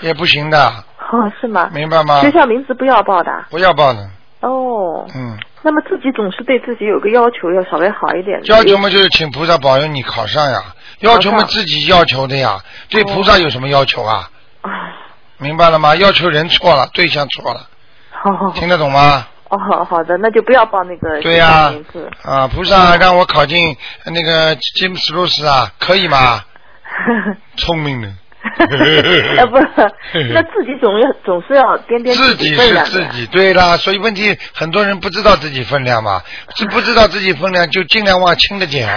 [0.00, 0.68] 也不行的，
[1.12, 1.70] 哦，是吗？
[1.72, 2.20] 明白吗？
[2.20, 3.30] 学校名字不要报的。
[3.50, 4.00] 不要报的，
[4.40, 8.38] 哦，嗯，那么自己总是对自己有个要求，要稍微好一点。
[8.44, 10.62] 要求嘛就是请菩萨保佑你考上呀，
[11.00, 12.58] 要求嘛自己要求的呀，
[12.90, 14.28] 对菩萨有什么要求啊？
[14.60, 14.70] 啊，
[15.38, 15.96] 明白了吗？
[15.96, 17.68] 要求人错了，对象错了，
[18.22, 19.26] 好，听得懂吗？
[19.48, 21.72] 哦，好好的，那就不要报那个对呀。
[22.24, 23.76] 啊，菩萨让我考进
[24.06, 26.40] 那个金斯路斯啊，可以吗？
[27.56, 28.08] 聪明的。
[28.58, 29.66] 哎，不是，
[30.32, 36.22] 那自己总要总是要掂掂自己是己分量的自己，对啦，所以问题很多人不知道自己分量嘛，
[36.56, 38.88] 是不知道自己分量就尽量往轻的减，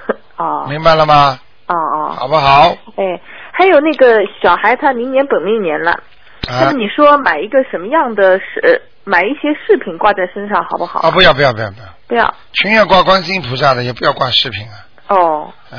[0.36, 1.38] 哦明白了吗？
[1.66, 2.76] 哦哦，好不好？
[2.96, 3.20] 哎，
[3.52, 6.00] 还有那个小孩，他明年本命年了，
[6.48, 11.00] 那啊么你说买一个什么样的饰，买一些饰品挂在身上好不好？
[11.00, 12.34] 啊，不要不要不要不要，不要。
[12.52, 15.78] 群要挂观世音菩萨的，也不要挂饰品啊，哦，嗯，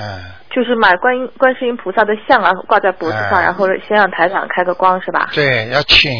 [0.51, 3.43] 就是买观音观世音菩萨的像啊，挂在脖子上，哎。
[3.43, 5.29] 然后先让台长开个光是吧？
[5.33, 6.11] 对，要请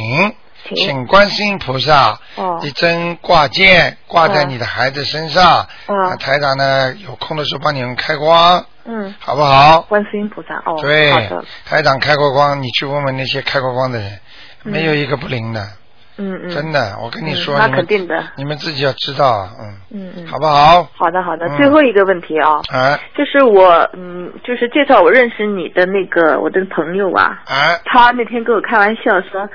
[0.65, 0.75] 请。
[0.75, 2.59] 请观世音菩萨哦。
[2.62, 9.81] 一针挂件挂在你的孩子身上，嗯啊台长呢有空的时候帮你们开光，嗯，好不好？
[9.83, 14.19] 观世音菩萨哦，好对的，，台长开过光，你去问问那些开过光的人，嗯
[14.63, 15.62] 没有一个不灵的，
[16.17, 18.24] 嗯嗯，真的，我跟你说，嗯那肯定的。
[18.36, 20.84] 你们自己要知道啊，嗯，嗯嗯，好不好？
[20.95, 21.58] 好的好的，嗯。
[21.58, 29.48] 最后一个问题啊，哎就是我嗯，就是介绍我认识你的那个我的朋友啊，哎，他那天跟我开玩笑说，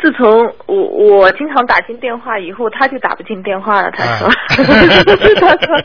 [0.00, 3.90] 自从我我经常打进电话以后，他就打不进电话了。
[3.90, 4.28] 他说，
[5.40, 5.76] 他说，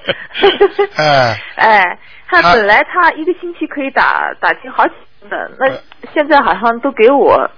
[0.97, 5.67] 哎哎，他他本来他一个星期可以打打进好几次的，那
[6.13, 7.49] 现在好像都给我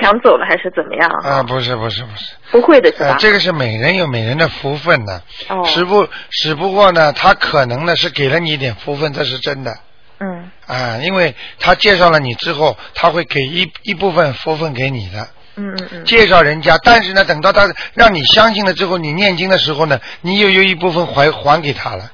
[0.00, 1.10] 抢走了，还是怎么样？
[1.24, 9.76] 啊，不是不是不是，不会的是吧？，呃这个是每人有每人的福分的，哦，只不只不过呢，他可能呢是给了你一点福分，这是真的
[10.20, 15.28] 嗯啊，因为他介绍了你之后，他会给一一部分福分给你的。
[15.60, 22.12] 嗯嗯嗯，介绍人家，但是呢，等到他让你相信了之后，你念经的时候呢，你又有一部分还还给他了，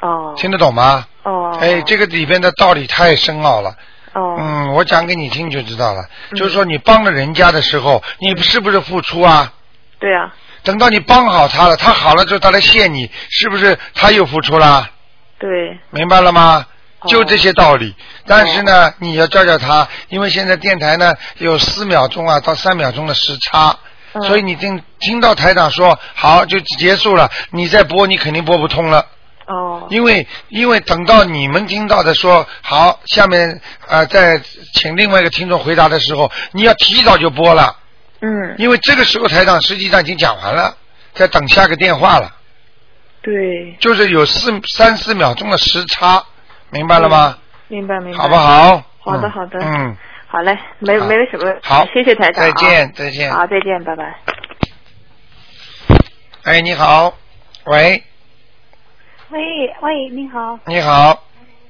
[0.00, 1.04] 哦，听得懂吗？
[1.24, 3.74] 哦，哎，这个里边的道理太深奥了。
[4.12, 6.02] 哦，嗯，我讲给你听就知道了。
[6.32, 9.52] 嗯就是说，你帮了人家的时候，你是不是付出啊？
[9.98, 14.88] 对啊，等到你帮好他了，他好了之后，他来谢你，是不是他又付出了？
[15.38, 15.48] 对，
[15.90, 16.66] 明白了吗？
[17.00, 17.94] 哦就这些道理。
[18.26, 23.74] 但是呢，你要教教他，因为现在电台呢有四秒钟啊到三秒钟的时差，
[24.12, 29.06] 嗯所以你听听到台长说好就结束了，你再播你肯定播不通了。
[29.50, 34.40] 哦，因为因为等到你们听到的说好，下面呃再
[34.74, 37.76] 请另外一个听众回答的时候，你要提早就播了，
[38.20, 40.76] 嗯，因为这个时候台长实际上已经讲完了，
[41.14, 42.36] 在等下个电话了，
[43.22, 46.24] 对，就是有四三四秒钟的时差，
[46.70, 47.36] 明白了吗？
[47.68, 48.36] 明白明白，好不？
[48.36, 48.76] 好？
[48.76, 49.96] 嗯好的好的嗯，
[50.28, 53.32] 好嘞，没好没什么，好谢谢台长、啊，再见再见。
[53.32, 54.14] 好，再见，拜拜。
[56.44, 57.14] 哎，你好，
[57.64, 58.04] 喂，
[59.30, 61.16] 喂喂，你好，你好，呃，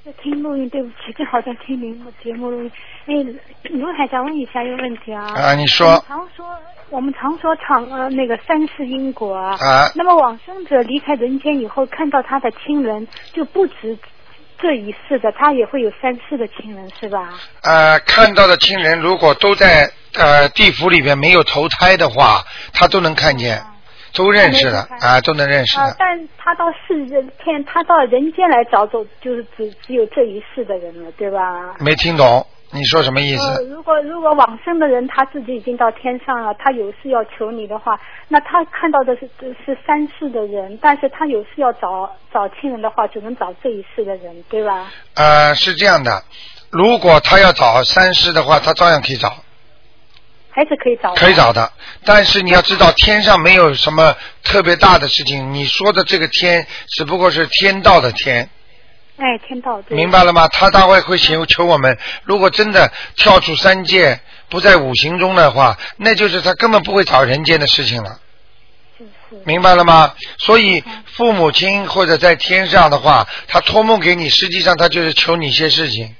[0.06, 2.72] 在听录音，对不起，正好在听您的节目录音。
[3.06, 3.14] 哎，
[3.70, 5.30] 卢海想问一下一个问题啊。
[5.34, 6.46] 啊，你说们常说，
[6.88, 9.56] 我们常说常呃那个三世因果啊。
[9.60, 13.98] 啊那么往生者离开人间以后，看到他的亲人，就不止
[14.58, 17.28] 这一世的，他也会有三世的亲人，是吧？
[17.62, 22.42] 呃，看到的亲人如果都在呃地府里面没有投胎的话，
[22.72, 23.62] 他都能看见，
[24.14, 25.96] 都认识的啊，都能认识啊、的。
[25.98, 31.74] 但他到世人天，他到人间来找走，就是只只有这一世的人了，对吧？
[31.78, 33.68] 没听懂，你说什么意呃，思？
[33.68, 39.28] 如果如果往生的人他自己已经到天上了，他有事要求你的话，那他看到的是
[39.64, 44.90] 是三世的人，但是他有事要找找亲人的话，只能找这一世的人，对吧？
[45.14, 46.22] 呃，是这样的，
[46.70, 49.32] 如果他要找三世的话，他照样可以找，
[50.50, 51.14] 还是可以找。
[51.14, 51.72] 可以找的。
[52.04, 55.52] 但是你要知道，天上没有什么特别大的事情。
[55.52, 58.48] 你说的这个天，只不过是天道的天，
[59.16, 59.96] 哎，天道对。
[59.96, 60.48] 明白了吗？
[60.48, 68.18] 他大概会求求我们，如果真的跳出三界，不在五行中的话，那就是他根本不会找人间的事情了。
[68.98, 69.42] 就是。
[69.44, 70.14] 明白了吗？
[70.38, 76.16] 所以父母亲或者在天上的话，他托梦给你，实际上他就是求你一些事情。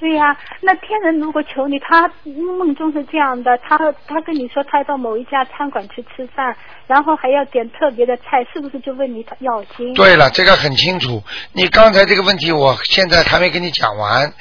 [0.00, 2.10] 对呀、那天人如果求你，他
[2.58, 6.54] 梦中是这样的，他他跟你说他要到某一家餐馆去吃饭，
[6.86, 9.94] 然后还要点特别的菜，是不是就问你他要经？
[9.94, 11.22] 对了，这个很清楚。
[11.52, 14.32] 你刚才这个问题，我现在还没跟你讲完。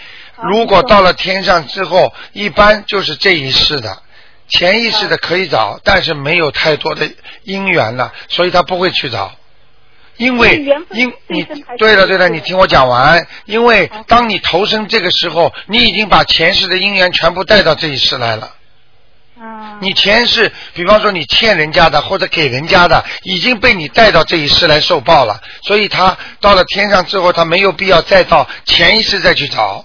[0.41, 4.01] 如果到了天上之后，一般就是这一世的，
[4.47, 7.07] 前一世的可以找，但是没有太多的
[7.45, 9.31] 姻缘了，所以他不会去找。
[10.17, 11.43] 因为因你
[11.77, 13.25] 对了对了，你听我讲完。
[13.45, 18.51] 因为当你投生这个时候，你已经把前世的因缘全部带到这一世来了。
[19.39, 19.79] 啊。
[19.81, 29.83] 你前世，比方说你欠人家的或者给人家的，已经被你带到这一世来受报了，所以他到了天上之后，他没有必要再到前一世再去找，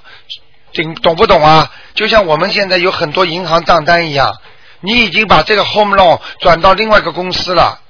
[0.75, 1.73] 懂懂不懂啊？
[1.95, 4.37] 就像我们现在有很多银行账单一样，
[4.83, 7.81] 你已经把这个 home loan 转到另外一个公司了，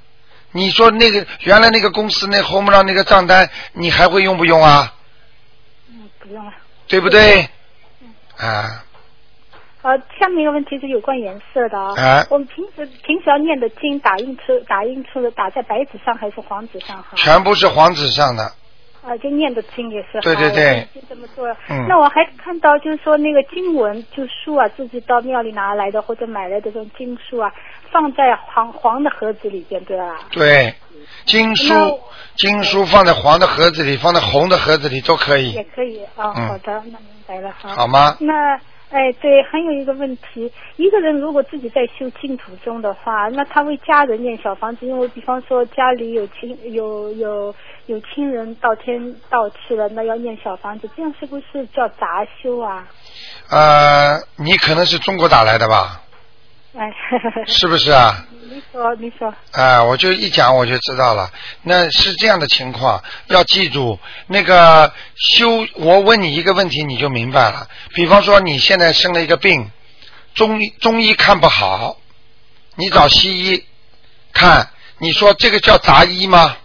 [0.53, 4.95] 你说那个原来那个公司那 home loan 那个账单，你还会用不用啊？
[5.91, 6.53] 嗯，不用了。
[6.87, 7.43] 对不对？
[8.39, 8.85] 啊，
[9.83, 11.95] 呃，下面一个问题是有关颜色的啊。
[12.01, 17.17] 啊我们平时平时要念的经打印出打印出的打在白纸上还是黄纸上好？
[17.17, 18.53] 全部是黄纸上的。
[19.09, 20.21] 啊，就念的经也是好。
[20.21, 21.49] 对对对就这么做。
[21.69, 27.51] 嗯那我还看到就是说那个经文，就书啊，自己到庙里拿来的或者买来的这种经书啊，
[27.91, 30.21] 放在黄黄的盒子里边，对吧？
[30.31, 30.75] 对，
[31.25, 31.75] 经书
[32.37, 37.71] 经书放在黄的盒子里，放在红的盒子里都可以也，可以啊、嗯好的，那明白了哈。
[37.71, 38.17] 好吗？
[38.21, 38.59] 那
[38.91, 47.55] 哎，对，还有一个问题，一个人如果自己在修净土中的话，那他为家人念小房子，因为比方说家里有亲有有
[47.87, 52.89] 有亲人到天到去了，那要念小房子，这样是不是叫杂修啊？
[53.51, 56.01] 呃，你可能是中国打来的吧？
[56.79, 56.93] 哎，
[57.47, 58.25] 是不是啊？
[58.51, 61.31] 你说你说，啊、我就一讲我就知道了。
[61.63, 65.67] 那是这样的情况，要记住那个修。
[65.75, 67.67] 我问你一个问题，你就明白了。
[67.95, 69.71] 比方说你现在生了一个病，
[70.35, 71.99] 中医中医看不好，
[72.77, 73.65] 你找西医
[74.33, 76.57] 看，你说这个叫杂医吗？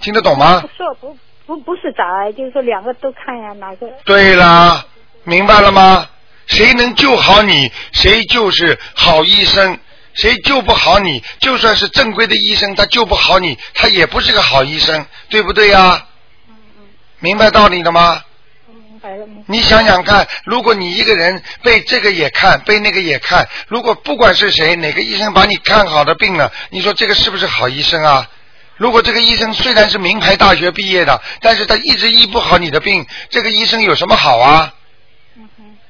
[0.00, 0.68] 听得懂吗不？
[0.68, 3.86] 说不不不是杂，就是说两个都看呀，哪个？
[4.04, 4.86] 对啦，
[5.24, 6.08] 明白了吗？
[6.48, 9.78] 谁能救好你，谁就是好医生。
[10.14, 16.06] 谁救不好你，就算是正规的医生，他救不好你，他也不是个好医生，对不对呀？
[16.48, 16.84] 嗯嗯
[17.20, 18.20] 明白道理了吗？
[18.66, 19.44] 明白了，明白了。
[19.46, 28.28] 你想想看，如果你一个人被这个也看，被那个也看，如果不管是谁，哪个医生把你看好的病了，你说这个是不是好医生啊？
[28.76, 34.74] 如果这个医生虽然是名牌大学毕业的，但是他一直医不好你的病，这个医生有什么好啊？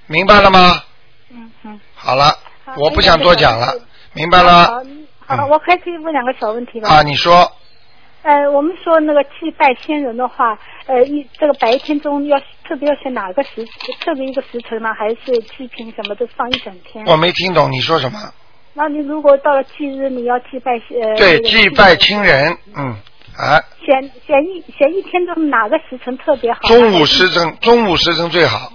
[0.09, 0.83] 明白了吗？
[1.31, 1.81] 嗯嗯。
[1.95, 2.25] 好了
[2.65, 3.73] 好，我不想多讲了，
[4.15, 4.65] 明白好了？
[5.27, 6.89] 好，嗯我还可以问两个小问题吧？
[6.89, 7.53] 啊，你说
[8.23, 13.65] 呃，我们说那个祭拜先人的话，呃，一这个白天中要特别要选哪个时，
[14.01, 14.93] 特别一个时辰吗？
[14.93, 15.17] 还是
[15.57, 17.05] 祭品什么都放一整天？
[17.07, 18.19] 我没听懂你说什么？
[18.75, 22.97] 那你如果到了忌日，你要祭拜呃，对，祭拜亲人，嗯，
[23.37, 26.61] 啊，选选一选一天中哪个时辰特别好？
[26.63, 28.73] 中午时辰，中午时辰最好，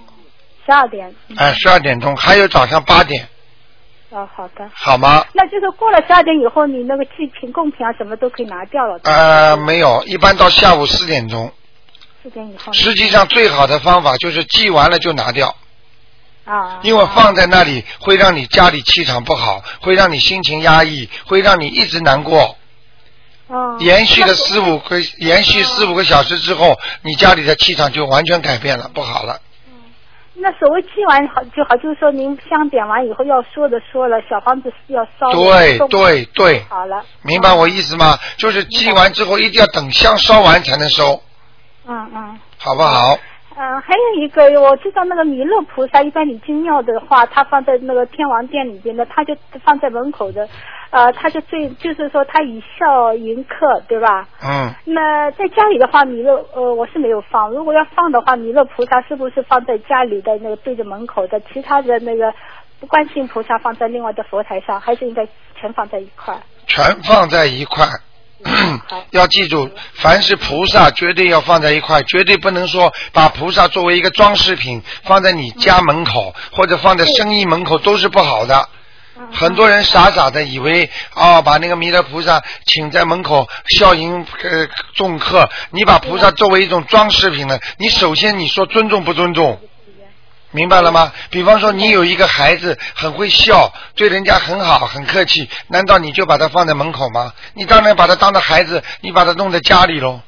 [0.66, 1.14] 十二点。
[1.36, 3.28] 哎，十二点钟，还有早上八点，
[4.10, 4.68] 哦，好的。
[4.72, 5.24] 好吗？
[5.32, 8.98] 那就是过了十二点以后，你那个祭品、贡品啊什么都可以拿掉了。
[9.04, 11.52] 呃，没有，一般到下午四点钟。
[12.22, 12.72] 四点以后。
[12.72, 15.54] 实际上最好的方法就是祭完了就拿掉，
[16.44, 16.80] 啊。
[16.82, 22.56] 因为放在那里会让你家里气场不好，会让你心情压抑，会让你一直难过。
[23.48, 23.76] 哦。
[23.80, 29.40] 延续了四五个，延续四五个小时之后，你家里的气场就完全改变了，不好了。
[30.36, 35.34] 那所谓寄完好就好，就是说您香点完以后要说的说了，小房子要烧的。
[35.34, 37.04] 对送对对，好了。
[37.22, 38.18] 明白我意思吗？
[38.36, 41.22] 就是寄完之后一定要等香烧完才能收，
[41.86, 42.38] 嗯嗯。
[42.58, 43.14] 好不好？
[43.14, 43.18] 嗯，
[43.54, 50.48] 还有一个，我知道那个弥勒菩萨，一般你进庙的话，他放在那个天王殿里边的，他就放在门口的，
[50.90, 54.26] 呃，他就最就是说他以孝迎客，对吧？
[54.42, 61.38] 嗯，那在家里的话，弥勒呃我是没有放，如果要放的话，弥勒菩萨是不是放在家里的那个对着门口的？
[61.52, 62.32] 其他的那个
[62.88, 66.36] 观世音菩萨放在另外的佛台上，还是应该全放在一块？
[66.66, 67.86] 全放在一块。
[69.10, 78.68] 要记住，凡是菩萨绝对要放在一块，绝对不能说把菩萨作为一个装饰品放在你家门口或者放在生意门口都是不好的。
[79.32, 89.60] 很多人傻傻的以为啊、把那个弥勒菩萨请在门口笑迎呃众客，你把菩萨作为一种装饰品了，你首先你说尊重不尊重？
[90.54, 91.12] 明白了吗？
[91.30, 97.32] 比方说，你有一个孩子很会笑，对人家很好，很客气，难道你就把他放在门口吗？
[97.54, 100.20] 你当然把他当着孩子，你把他弄在家里喽，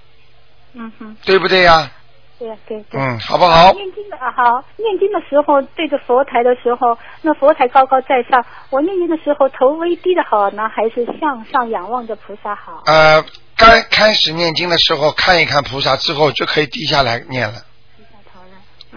[0.75, 1.91] 嗯哼，对不对呀？
[2.39, 3.01] 对呀对对。
[3.01, 3.73] 嗯，好不好？
[3.73, 12.83] 念经的啊好，念经的时候对着佛台的时候，那佛台高高在上，我念经的时候头微低的好呢，还是向上仰望着菩萨好？
[12.85, 13.25] 呃，
[13.57, 17.62] 刚开始念经的时候看一看菩萨之后，就可以低下来念了，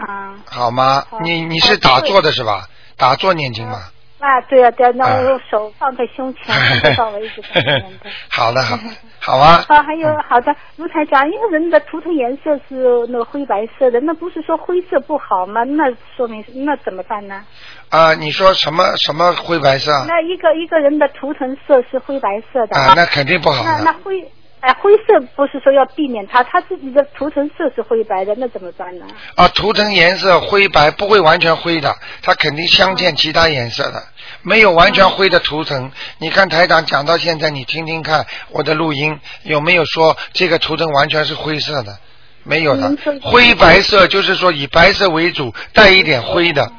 [0.06, 1.04] 啊好吗？
[1.22, 2.66] 你你是打坐的是吧？
[2.96, 3.78] 打坐念经吗？
[4.20, 8.10] 啊，对啊对啊，那我用手放在胸前，多少为止在念的。
[8.28, 8.82] 好 的好的，
[9.18, 9.64] 好 啊。
[9.68, 15.62] 啊，还有好的，卢台长，因为人的图腾颜色是那个灰白色的，那不是说灰色不好吗？
[15.64, 15.84] 那
[16.16, 17.42] 说明那怎么办呢？
[17.88, 19.90] 啊，你说什么什么灰白色？
[20.06, 23.70] 那一个一个人的图腾色是灰白色的啊，那肯定不好的。
[23.84, 29.06] 那那灰哎灰色不是说要避免它，它自己的涂层色是灰白的，那怎么办呢？
[29.34, 34.02] 啊，涂层颜色灰白不会完全灰的，它肯定镶嵌其他颜色的，
[34.42, 35.90] 没有完全灰的涂层。
[36.18, 41.98] 你看台长讲到现在，你听听看我的录音有没有说这个涂层完全是灰色的？
[42.42, 46.70] 没有的灰白色就是说以白色为主，带一点灰的，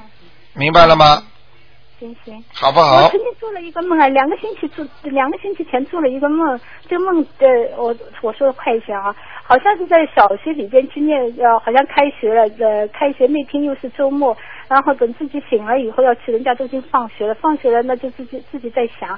[0.54, 1.24] 明白了吗？
[2.02, 2.44] 行行。
[2.52, 3.20] 好不好我曾？
[3.20, 6.60] 经做了一个梦啊，两个星期做，两个星期前做了一个梦。
[6.88, 14.36] 这个梦呃，我我说的快一些啊，好像是在小学里边去念，呃，好像开学了，呃，开学那天又是周末，
[14.68, 19.12] 然后等自己醒了以后要去，人家都已经放学了，放学了那就自己自己在想，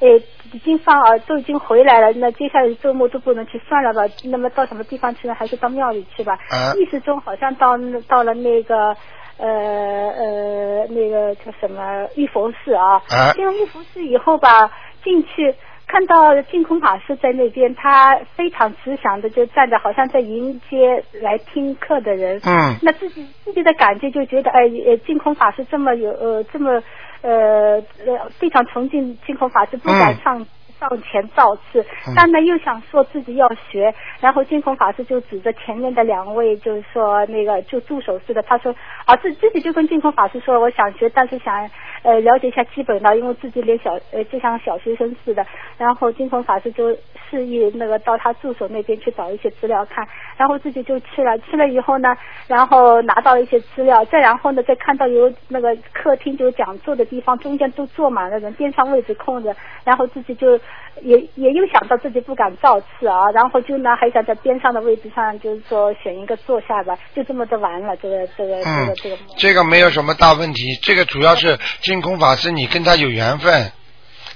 [0.00, 0.08] 哎，
[0.52, 5.34] 已经放啊，都已经回来了，那接下来周末都不能去，算了吧，那么到什么地方去呢？
[5.34, 6.32] 还是到庙里去吧。
[6.50, 7.76] 啊意识中好像到
[8.08, 8.96] 到了那个。
[9.40, 13.00] 呃呃，那个叫什么玉佛寺啊？
[13.08, 14.70] 啊进了玉佛寺以后吧，
[15.02, 15.54] 进去
[15.86, 22.38] 看到净空法师在那边，他非常慈祥的就站着，好像在迎接来听课的人。
[22.44, 26.82] 嗯那自己自己的感觉就觉得，哎，呃，净空法师这么有呃这么
[27.22, 30.46] 呃呃非常崇敬净空法师，不敢嗯
[30.80, 30.90] 上。
[31.10, 38.74] 前造次嗯，但呢又想说自己要学，然后净空法师就指着前面的两位，就是说那个就助手似的，他说
[39.06, 41.68] 啊自自己就跟净空法师说，我想学，但是想
[42.02, 45.46] 呃了解一下基本的，因为自己连小呃就像小学生似的。
[45.78, 46.92] 然后净空法师就
[47.28, 52.14] 示意那个到他助手那边去找一些资料看，然后自己就去了，去了以后呢，
[52.46, 60.58] 然后拿到一些资料，再然后呢再看到有那个客厅就是讲座的地方，中间都坐满了人，边上位置空着，然后自己就
[61.02, 73.72] 也也又想到自己不敢造次啊，然后就呢还想在边上的位置上就是说选一个坐下吧，就这么着完了，这个这个这嗯个这个。，这个没有什么大问题，这个主要是净空法师你跟他有缘分。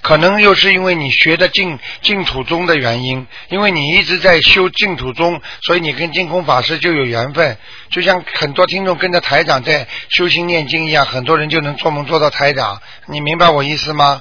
[0.02, 7.56] 可能又是因为你学的净净土宗的原因，因为你一直在修净土宗，所以你跟净空法师就有缘分。
[7.88, 12.82] 就像很多听众跟着台长在修心念经一样，很多人就能做梦做到台长。
[13.06, 14.20] 你明白我意思吗？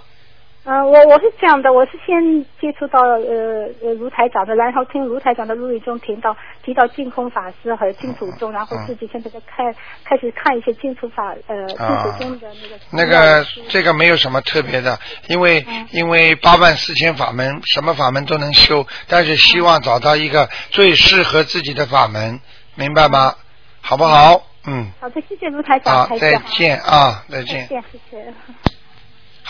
[0.65, 12.47] 嗯，我我是这样的，我是先接触到呃呃卢台长的，然后听卢台长的录音中听到提到净空法师和净土宗，然后自己现在在开开始看一些净土法呃净土宗的
[12.91, 14.97] 那个那个这个没有什么特别的，
[15.27, 22.39] 因为、因为八万四千法门，什么法门都能修，但是希望找到一个最适合自己的法门，
[22.75, 23.35] 明白吗？
[23.81, 24.41] 好不好？
[24.65, 27.67] 嗯，好的，谢谢卢台长，好，再见啊，再再见。
[27.67, 28.33] 见，谢谢。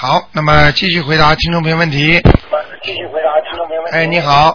[0.03, 2.19] 好，那么继续回答听众朋友问题。
[2.81, 3.97] 继续回答听众朋友问题。
[3.97, 4.53] 哎，你好，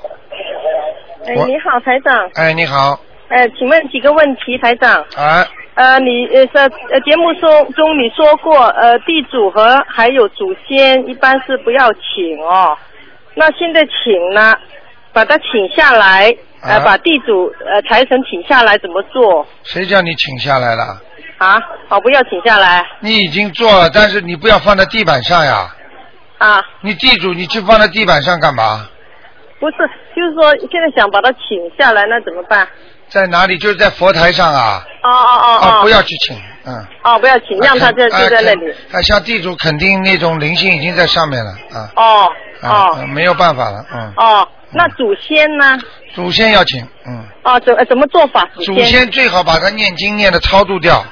[1.25, 2.31] 哎，我你好，台长。
[2.35, 5.03] 哎，你好，哎，请问几个问题，台长？
[5.17, 12.77] 啊，呃，你呃在呃节目说中你说过，呃，地主和还有祖先一般是不要请哦。
[13.35, 14.55] 那现在请呢，
[15.15, 16.31] 把他请下来，
[16.61, 21.01] 呃，啊把地主呃财神请下来怎么做谁叫你请下来了？
[21.39, 21.59] 啊？
[21.89, 25.75] 哦，不要请下来你已经做了，但是你不要放在地板上呀。
[26.39, 26.63] 啊？
[26.83, 28.87] 你地主，你去放在地板上干嘛？
[29.59, 29.77] 不是，
[30.15, 32.69] 就是说现在想把他请下来，那怎么办？
[33.09, 33.57] 在哪里？
[33.59, 34.85] 就是在佛台上啊。
[35.03, 36.37] 哦哦哦啊，哦，不要去请，
[36.67, 36.87] 嗯。
[37.03, 38.71] 哦，不要请，让他在啊就在那里。
[38.93, 41.91] 啊，像地主肯定那种灵性已经在上面了啊。
[41.97, 44.13] 哦啊，哦嗯没有办法了，嗯。
[44.17, 45.79] 哦，那祖先呢？
[46.15, 47.25] 祖先要请，嗯。
[47.43, 48.47] 哦，怎呃怎么做法？
[48.65, 51.03] 祖先最好把他念经念的超度掉，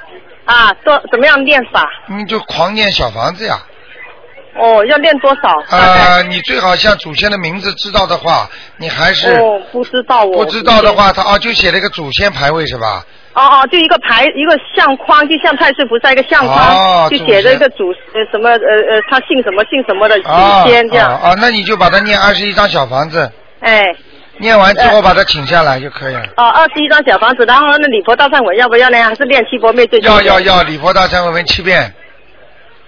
[0.47, 1.87] 啊，多怎么样练法？
[2.09, 3.59] 你就狂念小房子呀。
[4.59, 5.53] 哦，要念多少？
[5.71, 13.05] 大概啊，你最好像祖先的名字知道的话，你还是哦，不知道我不知道的话，他哦就写了一个祖先牌位是吧？
[13.35, 21.11] 哦哦，就一个牌，一个相框，就像太岁菩萨一个相框，哦就写着一个祖呃什么呃呃，他姓什么姓什么的啊祖先这样。
[21.11, 23.31] 啊啊，那你就把它念二十一张小房子，
[23.61, 23.83] 哎，
[24.39, 26.22] 念完之后把它请下来就可以了。
[26.37, 29.03] 哦，二十一张小房子，然后那礼佛大忏悔要不要呢？
[29.03, 29.99] 还是练七佛灭罪？
[30.01, 30.41] 要要。
[30.41, 31.93] 要，礼佛大忏悔文七遍，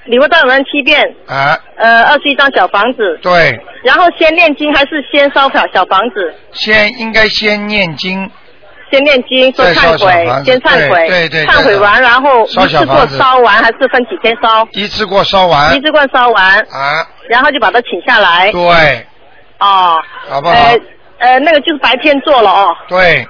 [0.05, 6.35] 礼佛大忏悔文七遍，啊，呃，二十一张小房子，对，然后先念经还是先烧小小房子？
[6.53, 8.31] 先应该先念经，
[8.93, 14.67] 先念经，说忏悔先忏悔，对对对忏悔完，然后一次过烧完，还是分几天烧？
[14.73, 18.53] 一次过烧完一次过烧完，啊，然后就把它请下来。
[18.53, 19.07] 对，
[19.59, 20.55] 哦，好不好？
[20.55, 20.79] 呃
[21.19, 22.77] 呃，那个就是白天做了哦。
[22.89, 23.27] 对，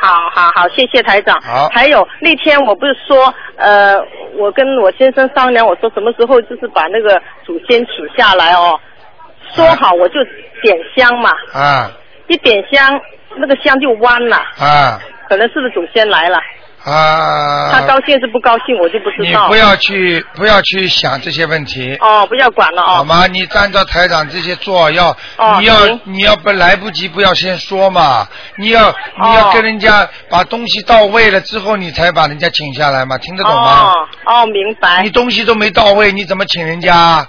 [0.00, 1.40] 好好好，谢谢台长。
[1.40, 1.68] 好。
[1.68, 3.96] 还有那天我不是说，呃，
[4.36, 8.78] 我跟我先生商量，我说什么时候就是把那个祖先请下来哦，
[9.54, 10.14] 说好我就
[10.62, 11.90] 点香嘛，啊。
[12.28, 13.00] 一点香
[13.36, 14.98] 那个香就弯了，啊。
[15.28, 16.38] 可能是不是祖先来了？
[16.84, 17.70] 啊！
[17.72, 19.42] 他高兴是不高兴，我就不知道。
[19.44, 21.96] 你不要去不要去想这些问题。
[22.00, 22.86] 哦，不要管了哦。
[22.96, 23.26] 好吗？
[23.26, 25.74] 你按照台长这些做，要、哦你要
[26.04, 28.26] 你要不来不及，不要先说嘛。
[28.56, 33.92] 你要哦你要跟人家把东西到位了之后，你才把人家请下来嘛，听得懂吗？
[33.92, 33.92] 哦
[34.26, 35.10] 哦，明白你。
[35.10, 37.26] 东西都没到位，你怎么请人家？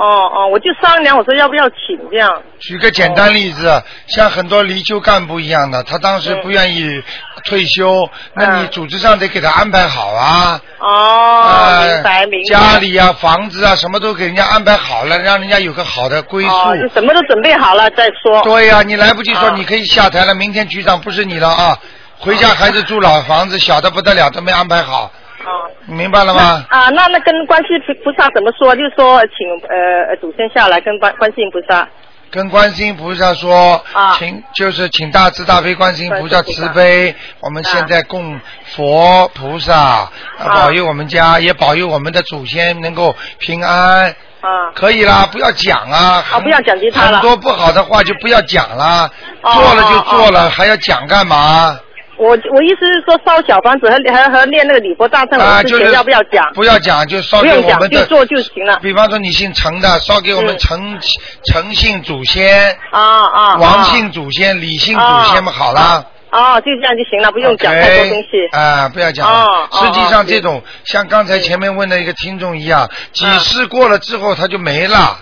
[0.00, 2.42] 哦哦，我就商量，我说要不要请这样。
[2.58, 7.02] 举个简单例子，像很多离休干部一样的，他当时不愿意
[7.44, 10.58] 退休，那你组织上得给他安排好啊。
[10.78, 12.48] 哦，呃明白明白。
[12.48, 16.50] 家里啊、房子啊，什么都给人家安排好了，让人家有个好的归宿。
[16.50, 18.40] 哦，就什么都准备好了再说。
[18.42, 20.34] 对呀、你来不及说，啊你可以下台了。
[20.34, 21.76] 明天局长不是你了啊，
[22.18, 25.12] 回家孩子住老房子，小的不得了，都没安排好，
[25.44, 25.70] 哦。
[25.86, 26.64] 你明白了吗？
[26.68, 28.74] 啊，那那跟观世音菩萨怎么说？
[28.76, 31.88] 就是说请呃呃祖先下来跟观观世音菩萨。
[32.30, 38.38] 跟观世音菩萨说，啊请就是请大慈大悲观世音菩萨慈悲，我们现在供
[38.76, 44.14] 佛菩萨，啊保佑我们家，也保佑我们的祖先能够平安。
[44.40, 44.70] 啊。
[44.76, 46.24] 可以啦，不要讲啊！
[46.32, 49.10] 啊不要讲其他了很多不好的话就不要讲啦，
[49.42, 51.76] 哦做了就做哦了，还要讲干嘛？
[52.20, 56.44] 我我意思是说烧小房子和和和念那个礼佛大圣啊，就是要不要讲？
[56.52, 57.88] 不要讲，就烧给我们的。
[57.88, 58.78] 就做就行了。
[58.82, 60.98] 比方说你姓陈的，烧给我们嗯陈
[61.46, 63.56] 陈姓祖先、啊啊。
[63.56, 66.06] 王姓祖先、李姓祖先嘛，好了。
[66.30, 68.46] 哦，就这样就行了，不用讲太多东西。
[68.52, 69.40] 啊，不要讲了。
[69.40, 75.16] 哦哦实际上哦这种像刚才前面问的一个听众一样，几嗯世过了之后他就没了。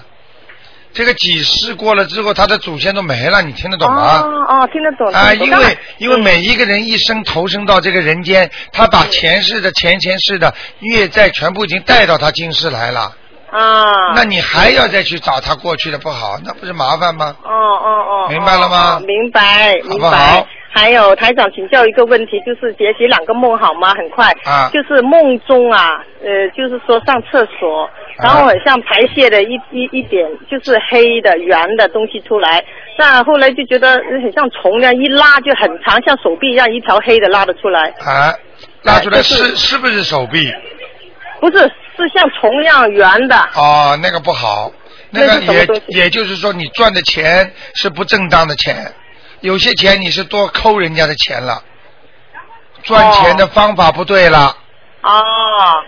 [0.93, 4.23] 这个几世过了之后，他的祖先都没了，你听得懂吗？
[4.23, 5.13] 哦哦，听得懂。
[5.13, 13.15] 啊，因为因为每一个人一生投生到这个人间，他把前世的、前前世的业债全部已经带到他今世来了。
[13.51, 14.13] 啊。
[14.15, 17.35] 那你还要再去找他过去的不好，那不是麻烦吗？
[17.45, 18.29] 哦哦哦。
[18.29, 19.41] 明白了吗明白
[19.83, 20.47] 好好明白。
[20.71, 23.95] 还有台长请教一个问题，就是解析两个梦好吗？
[23.95, 24.31] 很快。
[24.45, 27.89] 啊就是梦中啊，呃，就是说上厕所，
[28.23, 32.63] 然后很像排泄的一一一点，就是黑的圆的东西出来。
[32.99, 37.89] 那后来就觉得很像虫一样，一拉就很长，像手臂一样，一条黑的拉得出来。
[38.05, 38.35] 啊，
[38.83, 40.53] 拉出来是是不是手臂？
[41.41, 41.73] 不是，
[42.03, 43.37] 是像虫一样圆的。
[43.55, 44.71] 哦，那个不好，
[45.11, 48.93] 那那个也也就是说你赚的钱是不正当的钱，
[49.41, 51.63] 有些钱你是多抠人家的钱了，
[52.83, 54.57] 赚钱的方法不对了，
[55.03, 55.13] 哦。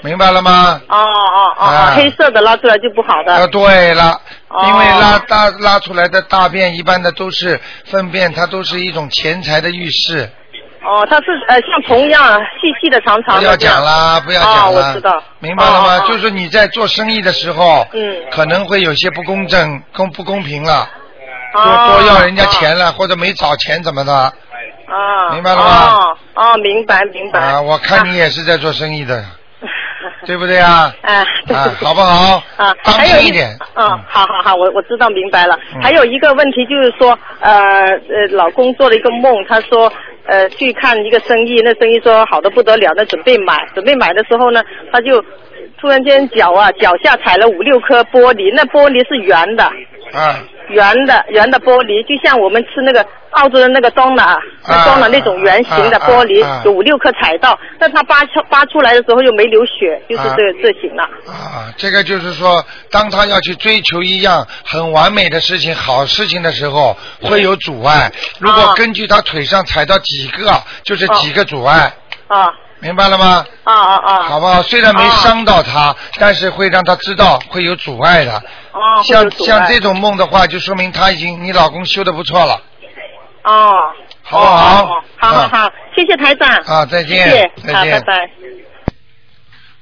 [0.02, 0.80] 明白了吗？
[0.88, 1.92] 哦哦哦啊。
[1.92, 3.48] 哦，黑色的拉出来就不好啊，的。
[3.48, 4.64] 对了，哦。
[4.66, 10.30] 因为拉大拉出来的大便一般的都是粪便，它都是一种钱财的预示。
[10.82, 13.40] 哦，它是呃像虫一样细细的长长的。
[13.40, 13.84] 不要讲。
[13.84, 14.88] 啦，不要讲哦，了。
[14.88, 15.22] 我知道。
[15.40, 15.98] 明白了吗？
[16.08, 20.88] 就是你在做生意的时候，嗯可能会有些不公正、公不公平了，
[21.52, 24.12] 多哦多要人家钱了，或者没找钱怎么的？
[24.14, 24.32] 啊。
[25.32, 27.38] 明白了吗哦哦，明白明白。
[27.38, 29.22] 啊，我看你也是在做生意的。
[30.26, 30.92] 对不对啊？
[31.02, 32.42] 啊，对啊，好不好？
[32.56, 33.56] 啊，当还有一点。
[33.74, 35.58] 嗯，好好好，我我知道明白了。
[35.74, 37.52] 嗯还有一个问题就是说，呃
[37.84, 39.90] 呃，老公做了一个梦，他说
[40.26, 44.62] 呃去看一个生意，那生意说好的不得了，那准备买，准备买的时候呢，
[44.92, 45.22] 他就
[45.78, 49.64] 突然间脚啊脚下踩了五六颗玻璃，那玻璃是圆的，
[50.12, 50.42] 啊。
[50.70, 61.04] 圆的圆的玻璃，就像我们吃那个澳洲的那个 donut，那 donut 那种圆形的玻璃，啊啊啊有五六颗踩到，但他扒出扒出来的时候又没流血，就是这个这行了。
[61.26, 68.10] 啊，这个就是说，当他要去追求一样很完美的事情、好事情的时候，会有阻碍。
[68.38, 71.92] 如果啊根据他腿上踩到几个，就是几个阻碍，
[72.26, 72.48] 啊
[72.82, 73.44] 明白了吗？
[73.64, 74.22] 啊啊啊！
[74.22, 74.62] 好不好？
[74.62, 78.42] 虽然没伤到他，但是会让他知道会有阻碍的。
[78.72, 82.58] 哦，会有像像这种梦的话，就说明他已经你老公修的不错了，
[83.44, 84.84] 哦，好不好？
[84.84, 86.48] 哦好好好，谢谢台长。
[86.48, 88.00] 啊，再见，谢谢，好，拜。
[88.00, 88.30] 拜。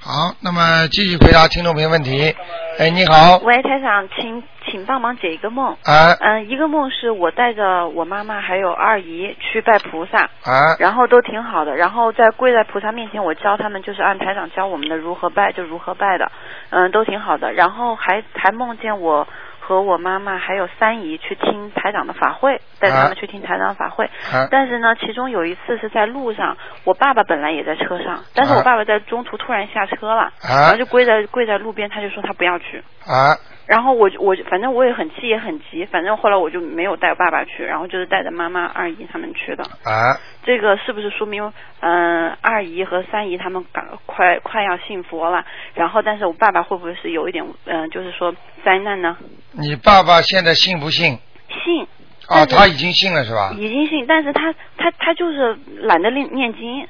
[0.00, 2.34] 好，那么继续回答听众朋友问题。
[2.78, 5.76] 哎，你好，喂，台长，请请帮忙解一个梦。
[5.84, 11.74] 啊嗯、一个梦是我带着我妈妈还有二姨去拜菩萨，啊然后都挺好的。
[11.74, 16.30] 然后在跪在菩萨面前，我教他们就是按台长教我们的如何拜就如何拜的，
[16.70, 17.52] 嗯，都挺好的。
[17.52, 19.26] 然后还还梦见我
[19.68, 24.06] 和我妈妈还有三姨去听台长的法会，带他们去听台长的法会。
[24.32, 32.82] 啊但是呢，其中有一次是在路上，我爸爸本来也在车上，但是啊我爸爸在中途突然下车了，啊然后就跪在跪在路边，他就说他不要去。
[33.06, 33.36] 啊
[33.68, 39.62] 然后我就我就反正我也很气也很急，反正后来我就没有带爸爸去，然后就是带着妈妈、二姨他们去的。
[39.84, 40.16] 啊！
[40.42, 45.44] 这个是不是说明，嗯、二姨和三姨他们赶快快要信佛了？
[45.74, 49.18] 然后，但是我爸爸会不会是有一点，嗯、就是说灾难呢？
[49.52, 51.18] 你爸爸现在信不信？
[51.48, 51.86] 信
[52.26, 53.52] 啊，他已经信了是吧？
[53.54, 56.84] 已经信，但是他他他就是懒得念念经，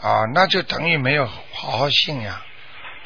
[0.00, 2.40] 啊，那就等于没有好好信呀。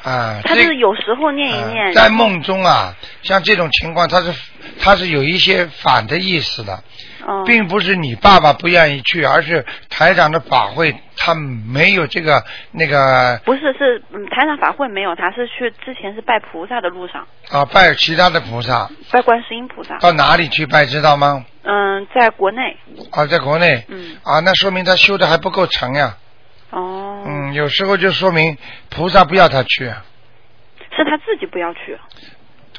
[0.05, 1.91] 啊，他就是有时候念一念。
[1.91, 4.31] 嗯在梦中啊，像这种情况，他是
[4.79, 6.83] 他是有一些反的意思的，
[7.27, 19.97] 嗯并不是你爸爸不愿意去，而是台长的法会他没有这个那个不是是嗯台长法会没有，他是去之前是拜菩萨的路上，啊拜其他的菩萨，拜观世音菩萨。
[19.97, 21.43] 到哪里去拜知道吗？
[21.63, 22.77] 嗯，在国内。
[23.11, 23.83] 啊，在国内。
[23.87, 24.17] 嗯。
[24.23, 26.15] 啊，那说明他修的还不够成呀。
[26.75, 27.23] 哦。
[27.25, 28.57] 嗯，有时候就说明
[28.89, 29.85] 菩萨不要他去。
[30.95, 31.97] 是他自己不要去。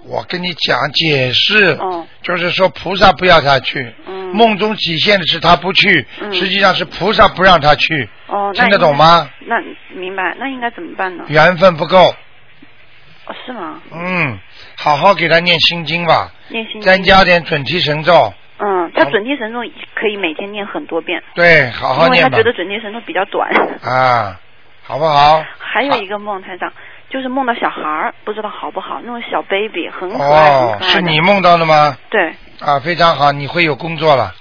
[0.04, 9.28] 我跟你讲解释，哦就是说菩萨不要他去，嗯梦中体现的是他不去，嗯实际上是菩萨不让他去，哦，听得懂吗？
[9.40, 9.56] 那
[9.90, 11.24] 明白，那应该怎么办呢？
[11.28, 13.82] 缘分不够，哦，是吗？
[13.92, 14.38] 嗯，
[14.76, 19.60] 好好给他念心经吧，念心经再加点准提神咒，嗯，他准提神咒
[19.94, 23.50] 可以每天念很多遍，对，好好念吧因为他觉，得准提神咒比较短。
[23.84, 24.40] 啊，
[24.82, 25.42] 好不好？
[25.58, 26.72] 还有一个梦，台长，
[27.10, 31.96] 就是梦到小孩儿，不知道好不好，那种小 baby 很可爱，可爱的是你梦到的吗？
[32.08, 34.32] 对，啊，非常好，你会有工作了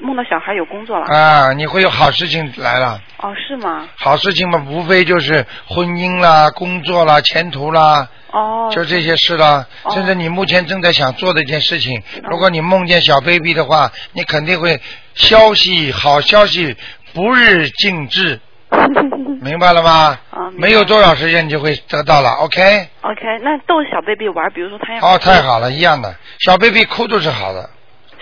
[0.00, 1.06] 梦到小孩有工作了。
[1.06, 3.00] 啊，你会有好事情来了。
[3.18, 3.88] 哦，是吗？
[3.96, 8.68] 好事情嘛，无非就是婚姻啦、工作啦、前途啦，哦。
[8.72, 9.66] 就这些事啦。
[9.84, 14.80] 哦甚至你目前正在想做的一件事情，如果你梦见小 baby 的话，你肯定会
[15.14, 16.76] 消息好消息
[17.14, 18.38] 不日尽至，
[19.40, 20.18] 明白了吗？
[20.30, 27.68] 啊没有多少时间你就会得到了，OK？OK，那逗小 baby 玩，比如说他要哦，太好了，一样的，小 baby 哭都是好的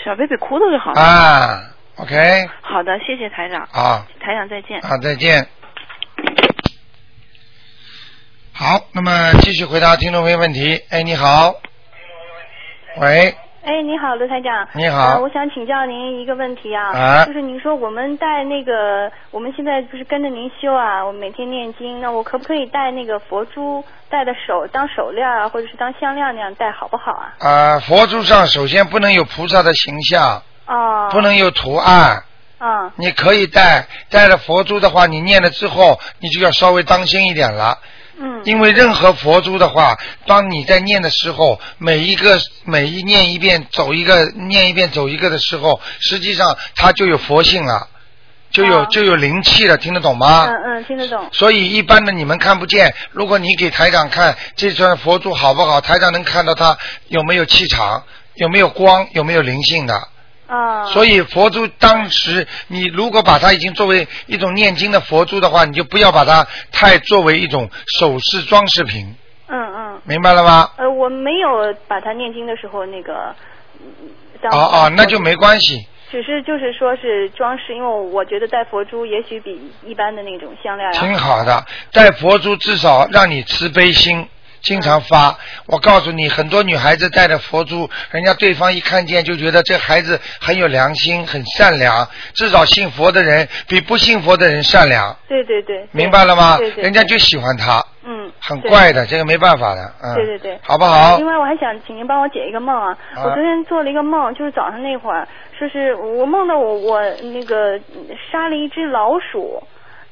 [0.05, 1.01] 小 baby 哭了就好了。
[1.01, 1.63] 啊
[1.97, 2.15] ，OK？
[2.61, 3.63] 好的，谢谢台长。
[3.73, 4.79] 啊台长再见。
[4.81, 5.49] 啊，再见。
[8.53, 10.81] 好，那么继续回答听众朋友问题。
[10.91, 11.55] 哎，你好。
[12.99, 13.35] 喂，
[13.65, 14.69] 哎，你好，卢台长。
[14.75, 27.33] 你好呃我想请教您一个问题啊，啊就是您说我们带那个，我们现在不是跟着您修啊，我每天念经，那我可不可以带那个佛珠，戴的手当手链啊，或者是当项链那样戴，好不好啊？
[27.41, 31.09] 啊，佛珠上首先不能有菩萨的形象，哦。
[31.11, 32.23] 不能有图案。
[32.61, 32.93] 嗯。
[32.97, 37.79] 你可以戴，戴了佛珠的话，你念了之后，你就要稍微当心一点了。
[38.19, 38.43] 嗯。
[38.45, 39.97] 因为任何佛珠的话，
[40.27, 47.89] 当你在念的时候，每一个每一念一遍走一个，念一遍走一个的时候，实际上它就有佛性了，
[48.51, 50.47] 就有、哦就有灵气了，听得懂吗？
[50.47, 51.29] 嗯嗯，听得懂。
[51.33, 56.77] 所以一般的你们看不见，如果你给台长看这串佛珠好不好，台长能看到它
[57.09, 58.05] 有没有气场，
[58.35, 60.09] 有没有光，有没有灵性的。
[60.47, 60.85] 啊。
[60.87, 69.15] 所以佛珠当时你如果把它已经作为一种念经的佛珠的话，你就不要把它太作为一种首饰装饰品，
[69.49, 70.01] 嗯嗯。
[70.05, 70.71] 明白了吗？
[70.77, 73.35] 呃，我没有把它念经的时候那个。
[74.51, 75.87] 哦哦，那就没关系。
[76.11, 84.29] 只是就是说是装饰，因为我觉得戴佛珠也许比一般的那种项链要挺好的，戴佛珠至少让你慈悲心。
[84.65, 92.09] 经常发，我告诉你，很多女孩子带着佛珠，人家对方一看见就觉得这孩子很有良心，很善良。
[92.33, 96.57] 至少信佛的人比不信佛的人善良，对对对，明白了吗？
[96.57, 101.19] 对对，人家就喜欢他，嗯，很怪的，这个没办法的，嗯，对对对，好不好？
[101.19, 107.79] 另外，我还想请您帮我解一个梦啊，我昨天做了一个梦，就是早上那会儿，说是我梦到我我那个
[108.33, 109.63] 杀了一只老鼠。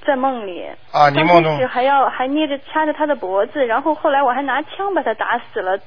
[0.07, 5.79] 在梦里啊，你梦中还要还捏着掐着他的脖子，然后后来我还拿枪把他打死了，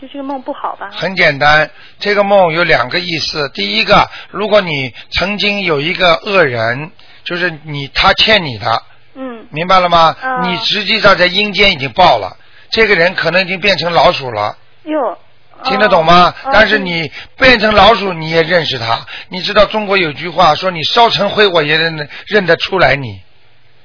[0.00, 0.90] 就这个梦不好吧？
[0.92, 3.48] 很简单，这个梦有两个意思。
[3.50, 6.90] 第一个，如果你曾经有一个恶人，
[7.24, 8.82] 就是你他欠你的，
[9.14, 10.14] 嗯，明白了吗？
[10.22, 12.36] 哦你实际上在阴间已经报了，
[12.70, 14.56] 这个人可能已经变成老鼠了。
[14.84, 15.18] 哟，
[15.64, 16.34] 听得懂吗？
[16.44, 19.06] 哦但是你变成老鼠，你也认识他。
[19.28, 23.20] 你知道中国有句话说：“你烧成灰，我也认认得出来你。”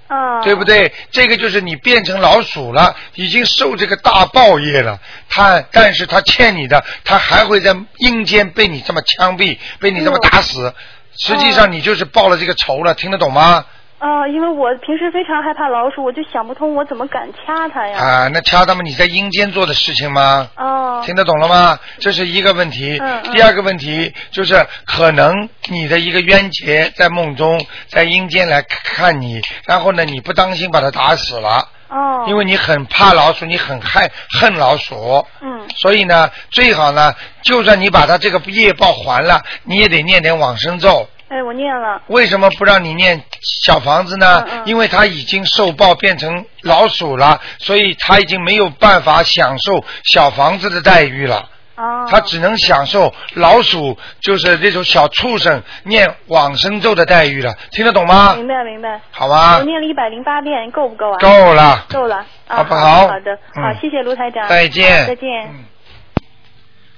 [0.07, 0.93] 啊，对不对？
[1.11, 4.99] 这个就是你变成老鼠了，已经受这个大报业了。
[5.30, 10.74] 他，但是他欠你的，他还会在阴间被你这么枪毙，被你这么打死。
[11.17, 13.65] 实际上你就是报了这个仇了，听得懂吗？
[14.04, 17.97] 啊，因为我平时非常害怕老鼠，我就想不通我怎么敢掐它呀？
[17.97, 20.49] 啊，那掐它们你在阴间做的事情吗？
[20.58, 21.80] 哦，听得懂了吗？
[21.99, 22.97] 这是一个问题。
[22.99, 31.70] 嗯嗯第二个问题就是，可能你的一个冤结在梦中，在阴间来看你，然后呢，你不当心把它打死了。
[31.88, 32.26] 哦。
[32.28, 35.26] 因为你很怕老鼠，你很害恨老鼠。
[35.39, 35.66] 嗯。
[35.78, 41.08] 所以呢，最好呢，就算你把他这个业报还了，你也得念点往生咒。
[41.34, 41.99] 哎，我念了。
[42.09, 43.19] 为什么不让你念
[43.63, 44.45] 小房子呢？
[44.45, 51.49] 嗯嗯因为他已经受报变成老鼠了，所以他已经没有办法享受小房子的待遇了。
[51.75, 52.05] 哦。
[52.07, 58.36] 他只能享受老鼠，就是那种小畜生念往生咒的待遇了，听得懂吗？
[58.36, 59.01] 明白明白。
[59.09, 61.17] 好吧我念了一百零八遍，够不够啊？
[61.19, 62.17] 够了够了。
[62.47, 64.47] 啊、好不好好好的，嗯好，谢谢卢台长。
[64.47, 65.49] 再见再见。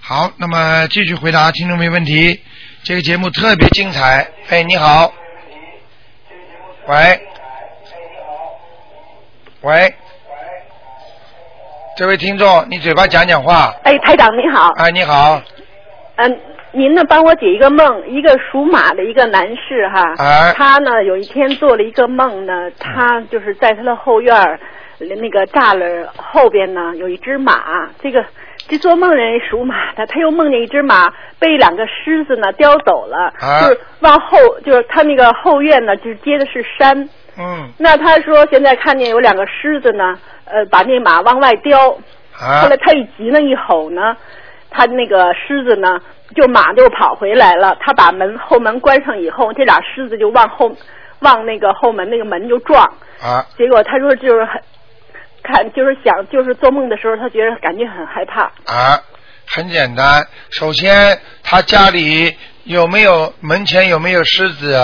[0.01, 2.41] 好，那么继续回答听众没问题。
[2.85, 4.27] 这个节目特别精彩。
[4.47, 5.11] 哎，你好。
[6.87, 7.19] 喂。
[9.61, 9.91] 喂。
[11.97, 13.73] 这位听众，你嘴巴讲讲话。
[13.81, 14.69] 哎，台长你好。
[14.77, 15.41] 哎，你好。
[16.17, 16.39] 嗯，
[16.73, 24.59] 您呢帮我解一个梦，一个属马的一个男士哈，哎他呢有一天做了一个梦呢，他就是在他的后院儿
[24.99, 28.23] 那个栅栏后边呢有一只马，这个
[28.67, 31.07] 这做梦人属马的，他又梦见一只马
[31.39, 37.69] 被两个狮子呢叼走了，啊就是往后就是他那个后院呢就是接的是山，嗯。
[37.77, 41.97] 那他说现在看见有两个狮子呢，呃，把那马往外叼。
[42.37, 44.17] 啊后来他一急呢，一吼呢，
[44.69, 45.97] 他那个狮子呢，
[46.35, 47.77] 就马就跑回来了。
[47.79, 50.69] 他把门后门关上以后，这俩狮子就往后
[51.19, 52.83] 往那个后门那个门就撞。
[53.21, 53.45] 啊。
[53.57, 54.61] 结果他说就是很
[55.47, 58.51] 看就是想就是做梦的时候，他觉得感觉很害怕。
[58.65, 58.99] 啊，
[59.45, 60.25] 很简单。
[60.49, 64.77] 首先，他家里有没有门前有没有狮子？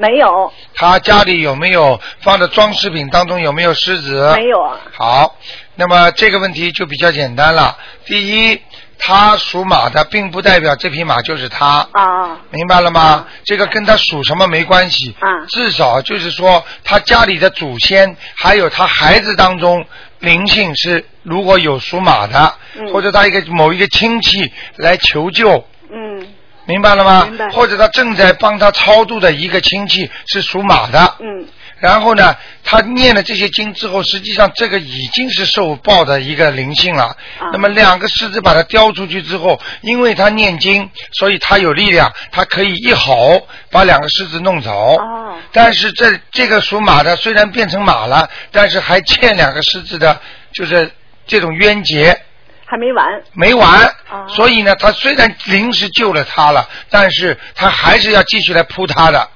[0.00, 4.32] 没有，他家里有没有放的装饰品当中有没有狮子？
[4.36, 4.78] 没有啊。
[4.92, 5.36] 好，
[5.74, 7.76] 那么这个问题就比较简单了。
[8.04, 8.62] 第一，
[8.98, 11.86] 他属马的，并不代表这匹马就是他。
[11.92, 12.36] 啊。
[12.50, 13.26] 明白了吗？
[13.44, 15.14] 这个跟他属什么没关系。
[15.20, 15.46] 啊。
[15.48, 19.84] 至少就是说，他家里的祖先，还有他孩子当中
[20.18, 25.64] 灵性是如果有属马的，嗯或者他一个某一个亲戚来求救。
[25.90, 26.26] 嗯。
[26.66, 27.24] 明白了吗？
[27.24, 31.14] 明白或者他正在帮他超度的一个亲戚是属马的。
[31.20, 31.46] 嗯。
[31.80, 37.04] 然后呢，他念了这些经之后，实际上这个已经是受报的一个灵性了。
[37.04, 44.96] 啊那么两个狮子把它叼出去之后，因为他念经，所以他有力量，他可以一吼把两个狮子弄走。
[44.96, 45.38] 哦。
[45.52, 50.20] 但是这这个属马的虽然变成马了，但是还欠两个狮子的，
[50.52, 50.90] 就是
[51.26, 52.20] 这种冤结。
[52.66, 53.06] 还没完。
[53.32, 59.28] 没完，哦所以呢，他虽然临时救了他了，但是他还是要继续来扑他的。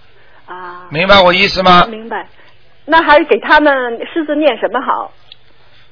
[0.53, 0.87] 啊。
[0.91, 1.87] 明白我意思吗？
[1.87, 2.27] 明白。
[2.85, 3.73] 那还是给他们
[4.13, 5.13] 狮子念什么好？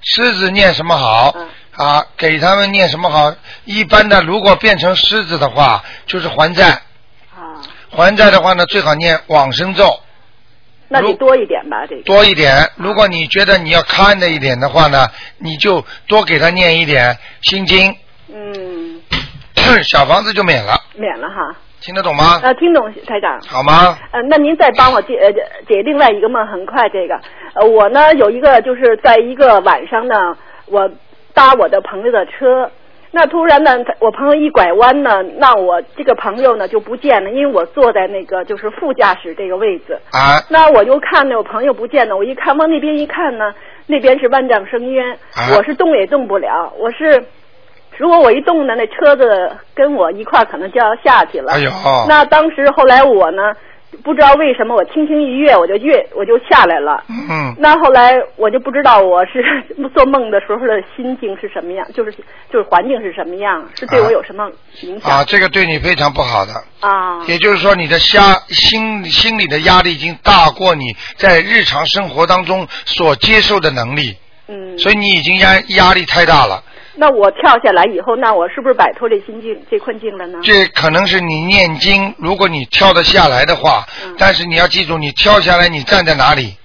[0.02, 1.32] 狮子念什么好？
[1.36, 3.32] 嗯啊，给他们念什么好？
[3.64, 6.70] 一般的，如果变成狮子的话，就是还债。
[7.34, 7.62] 啊。
[7.90, 10.00] 还债的话呢，最好念往生咒
[10.88, 12.02] 那得多一点吧，这个。
[12.02, 12.68] 多一点。
[12.76, 15.08] 如果你觉得你要看的一点的话呢，
[15.38, 17.96] 你就多给他念一点心经，
[18.28, 19.00] 嗯，
[19.84, 20.76] 小房子就免了。
[20.96, 21.56] 免了哈。
[21.80, 22.40] 听得懂吗？
[22.42, 23.40] 呃，听懂台长。
[23.48, 23.96] 好吗？
[24.12, 25.32] 呃，那您再帮我解呃
[25.66, 27.18] 解另外一个梦，很快这个，
[27.54, 30.90] 呃，我呢有一个就是在一个晚上呢，我
[31.32, 32.70] 搭我的朋友的车，
[33.12, 39.98] 那突然呢，他我朋友一拐弯呢，那我这个朋友呢就不见了，因为我坐在那个就是副驾驶这个位置。
[40.12, 43.54] 啊那我就看呢，我朋友不见了，我一看往那边一看呢，
[43.86, 47.24] 那边是万丈深渊，啊我是动也动不了，我是。
[48.00, 51.52] 如果我一动呢，那车子跟我一块儿可能就要下去了。
[51.52, 51.70] 哎呦
[52.08, 53.52] 那当时后来我呢，
[54.02, 57.04] 不知道为什么我轻轻一跃，我就跃我就下来了。
[57.08, 59.44] 嗯那后来我就不知道我是
[59.92, 62.10] 做梦的时候的心境是什么样，就是
[62.50, 66.52] 就是环境是什么样，是对我有什么影响啊，这个对你非常不好的。
[66.80, 67.20] 啊？
[67.28, 70.84] 也就是说，你的压心心理的压力已经大过你
[71.16, 74.16] 在日常生活当中所接受的能力，
[74.48, 76.62] 嗯，所以你已经压压力太大了。
[76.94, 80.38] 那我跳下来以后，那我是不是摆脱这心境这困境了呢？
[80.42, 86.56] 这可能是你念经，如果你跳得下来的话，嗯但是你要记住，你跳下来你站在哪里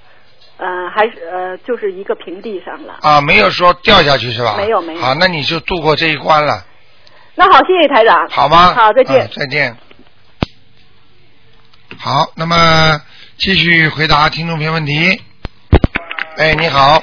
[0.58, 0.66] 呃，
[0.96, 2.98] 还是呃，就是一个平地上了。
[3.02, 3.22] 啊？
[3.22, 4.56] 没有说掉下去是吧？
[4.58, 6.66] 没有没有好，那你就度过这一关了，
[7.36, 8.28] 那好，谢谢台长。
[8.30, 8.74] 好吗？
[8.74, 9.26] 好，再见。
[9.26, 9.78] 嗯再见。
[11.98, 13.00] 好，那么
[13.38, 15.22] 继续回答听众朋友问题。
[16.38, 17.02] 哎，你好，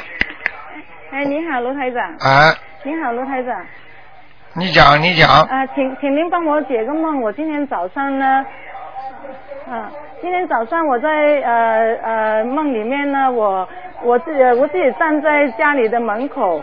[1.13, 2.17] 哎，你好，罗台长。
[2.21, 2.55] 哎，
[2.85, 3.65] 你好，卢台长。
[4.55, 7.23] 你讲，你讲，啊，请请您帮我解个梦。
[7.23, 8.45] 我今天早上呢，
[9.71, 9.89] 啊，
[10.21, 11.09] 今天早上我在
[11.45, 13.69] 呃呃梦里面呢，我
[14.03, 16.61] 我自己我自己站在家里的门口，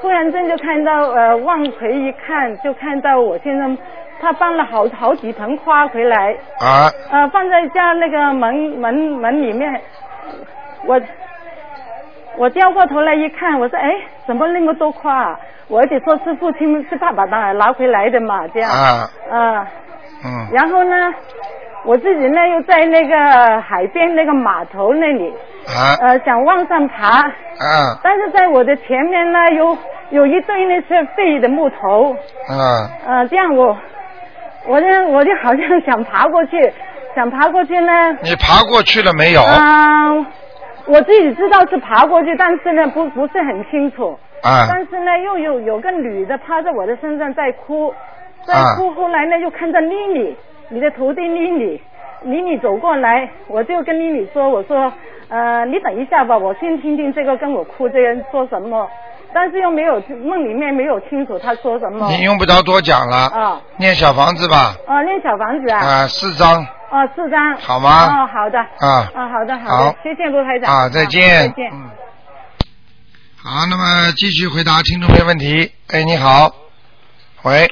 [0.00, 3.76] 突然间就看到呃往回一看，就看到我先生
[4.18, 9.78] 他搬了好好几盆花回来，啊，呃放在家那个门门门里面，
[10.86, 10.98] 我
[12.38, 13.90] 我掉过头来一看，我说哎，
[14.26, 15.40] 怎么那么多花、啊？
[15.68, 18.70] 我儿子说是父亲是爸爸拿拿回来的嘛，这样。
[18.70, 19.10] 啊。
[19.30, 19.66] 啊。
[20.24, 20.46] 嗯。
[20.52, 21.12] 然后呢，
[21.84, 25.28] 我自己呢又在那个海边那个码头那里，
[25.66, 29.76] 啊呃，想往上爬，啊但是在我的前面呢有
[30.10, 32.14] 有一堆那些废的木头，
[32.48, 33.76] 啊呃，这样我
[34.66, 36.72] 我呢我就好像想爬过去，
[37.14, 39.42] 想爬过去呢，你爬过去了没有？
[39.42, 40.26] 嗯、
[40.88, 44.18] 我自己知道是爬过去，但是呢不不是很清楚。
[44.42, 47.92] 啊但是呢，又有有个女的趴在我的身上在哭，
[48.44, 48.90] 在啊哭。
[48.92, 50.36] 后来呢，又看到妮妮，
[50.68, 51.80] 你的徒弟妮妮，
[52.22, 54.92] 妮妮走过来，我就跟妮妮说，我说，
[55.28, 58.88] 呃，你等一下吧，我先听听这个跟我哭这个人说什么。
[59.34, 62.08] 但是又没有梦里面没有清楚他说什么。
[62.10, 65.78] 你用不着多讲了，啊念小房子吧，哦，念小房子啊。
[65.78, 67.56] 啊，四张，哦，四张。
[67.58, 68.58] 好吗哦，好的。
[68.58, 70.74] 啊啊，好的，好谢谢卢台长。
[70.74, 71.70] 啊再见再见。
[71.72, 71.90] 嗯
[73.40, 75.72] 好，那么继续回答听众朋友问题。
[75.92, 76.50] 哎，你好，
[77.44, 77.70] 喂，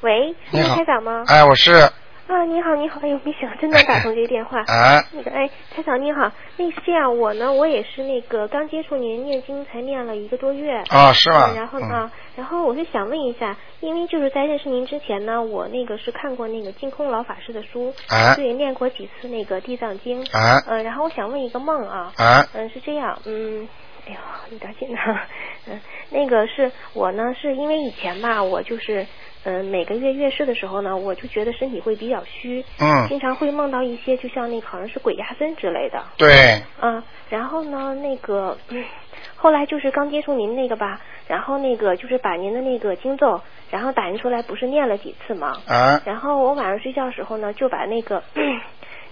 [0.00, 1.24] 喂，是你好卢台长吗？
[1.28, 1.88] 哎，我是，
[2.28, 4.60] 啊，你好，你好，哎呦，没想到真能打通这个电话。
[4.68, 10.76] 哎那个，哎，台长你好，那是这样，我呢，我也是那个刚接触您念经才念了一个多月。
[10.90, 20.22] 啊是吗嗯然后嗯啊，然后我是想问一下，因为就是在认识您之前呢，我那个是看过那个净空老法师的书，哎对，念过几次那个地藏经。
[20.32, 22.12] 啊嗯，然后我想问一个梦啊。
[22.18, 23.66] 哎嗯，是这样，嗯。
[24.08, 24.18] 哎呦，
[24.52, 25.18] 有点紧张。
[25.70, 25.78] 嗯，
[26.10, 29.06] 那个是我呢，是因为以前吧，我就是，
[29.44, 38.82] 嗯、每个月月事的时候呢，我就觉得身体会比较虚，嗯经常会梦到一些，就像那个好像是鬼压身之类的，对，嗯，然后呢，那个，嗯，
[39.36, 43.40] 后来就是刚接触您那个吧，然后那个就是把您的那个经咒，
[43.70, 45.58] 然后打印出来，不是念了几次吗？
[45.68, 48.22] 啊然后我晚上睡觉时候呢，就把那个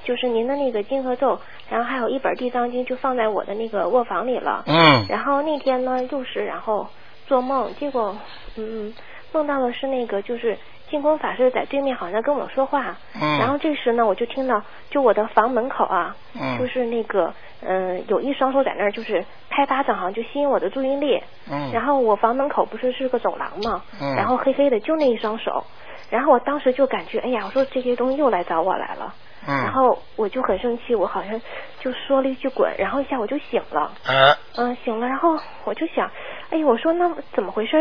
[0.07, 1.39] 就是您的那个金和咒，
[1.69, 4.63] 然后还有一本地藏经，就放在我的那个卧房里了。
[4.67, 6.87] 嗯然后那天呢，又是然后
[7.27, 8.17] 做梦，结果
[8.57, 8.95] 嗯
[9.33, 10.57] 梦到的是那个就是
[10.89, 12.97] 净空法师在对面好像跟我说话。
[13.21, 21.21] 嗯然后这时呢，我就听到就我的房门口啊，嗯就是那个嗯、有一双手在那儿就是拍巴掌，好像就吸引我的注意力。
[21.51, 25.65] 嗯然后我房门口不是是个走廊嘛，嗯然后黑黑的就那一双手，
[26.11, 29.13] 然后我当时就感觉，哎呀，我说这些东西又来找我来了，
[29.47, 31.41] 嗯然后我就很生气，我好像
[31.81, 36.11] 就说了一句滚，然后一下我就醒了，哎嗯，醒了，然后我就想，
[36.51, 37.77] 哎呀，我说那怎么回事？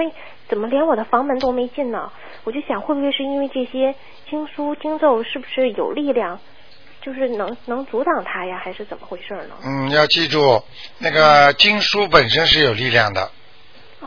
[0.47, 2.11] 怎么连我的房门都没进呢？
[2.43, 3.95] 我就想，会不会是因为这些
[4.29, 6.39] 经书经咒是不是有力量，
[7.01, 9.55] 就是能能阻挡它呀，还是怎么回事呢？
[9.65, 10.61] 嗯，要记住，
[10.99, 13.31] 那个经书本身是有力量的。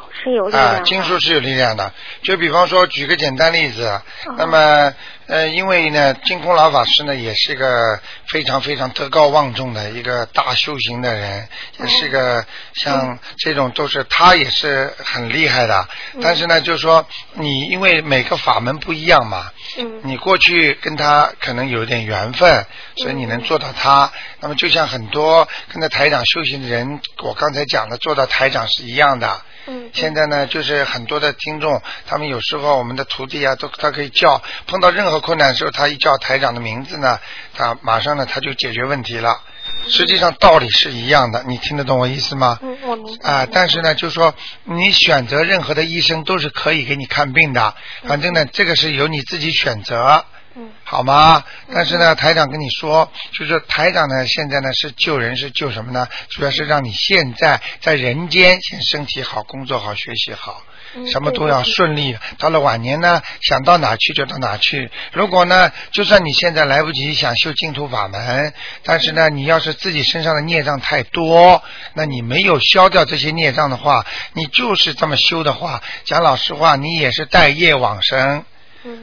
[0.08, 0.80] 哦，是有力量啊，的。
[0.84, 1.92] 经书是有力量的。
[2.22, 4.02] 就比方说，举个简单例子，哦
[4.36, 4.92] 那么
[5.26, 11.46] 呃，因为呢，净空老法师呢，也是个非常非常德高望重的一个大修行的人，
[11.78, 15.86] 也是个像这种都是他也是很厉害的。
[16.22, 22.64] 但是呢，就是说你因为每个法门不一样嘛，嗯你过去跟他可能有点缘分，
[22.96, 24.10] 所以你能做到他。
[24.40, 29.42] 那么就像很多跟着台长修行的人，我刚才讲的做到台长是一样的。
[29.68, 37.18] 嗯现在呢，就是很多的听众，他们有时候我们的徒弟啊，都他可以叫，碰到任何困难的时候，他一叫台长的名字呢，
[37.54, 39.40] 他马上呢他就解决问题了。
[39.86, 42.58] 实际上道理是一样的，你听得懂我意思吗？
[42.62, 43.30] 嗯，我明白。
[43.30, 47.74] 啊，但是呢，就说你选择任何的医生都是可以给你看病的，
[48.06, 50.24] 反正呢，这个是由你自己选择。
[50.58, 51.44] 嗯，好吗？
[51.72, 56.08] 但是呢，台长跟你说，就是台长呢，现在呢是救人，是救什么呢？
[56.30, 60.62] 主要是让你现在在人间先身体好，工作好，学习好。
[60.96, 64.90] 嗯什么都要顺利，到了晚年呢，想到哪去就到哪去。
[65.12, 68.54] 如果呢，就算你现在来不及想修净土法门，
[68.84, 78.46] 但是呢，你要是自己身上的孽障太多，那你没有消掉这些孽障的话，你就是这么修的话，讲老实话，你也是待业往生。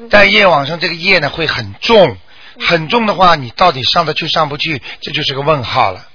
[0.10, 2.18] 带业往生这个业呢会很重，
[2.60, 6.08] 很重的话，你到底上得去上不去，这就是个问号了。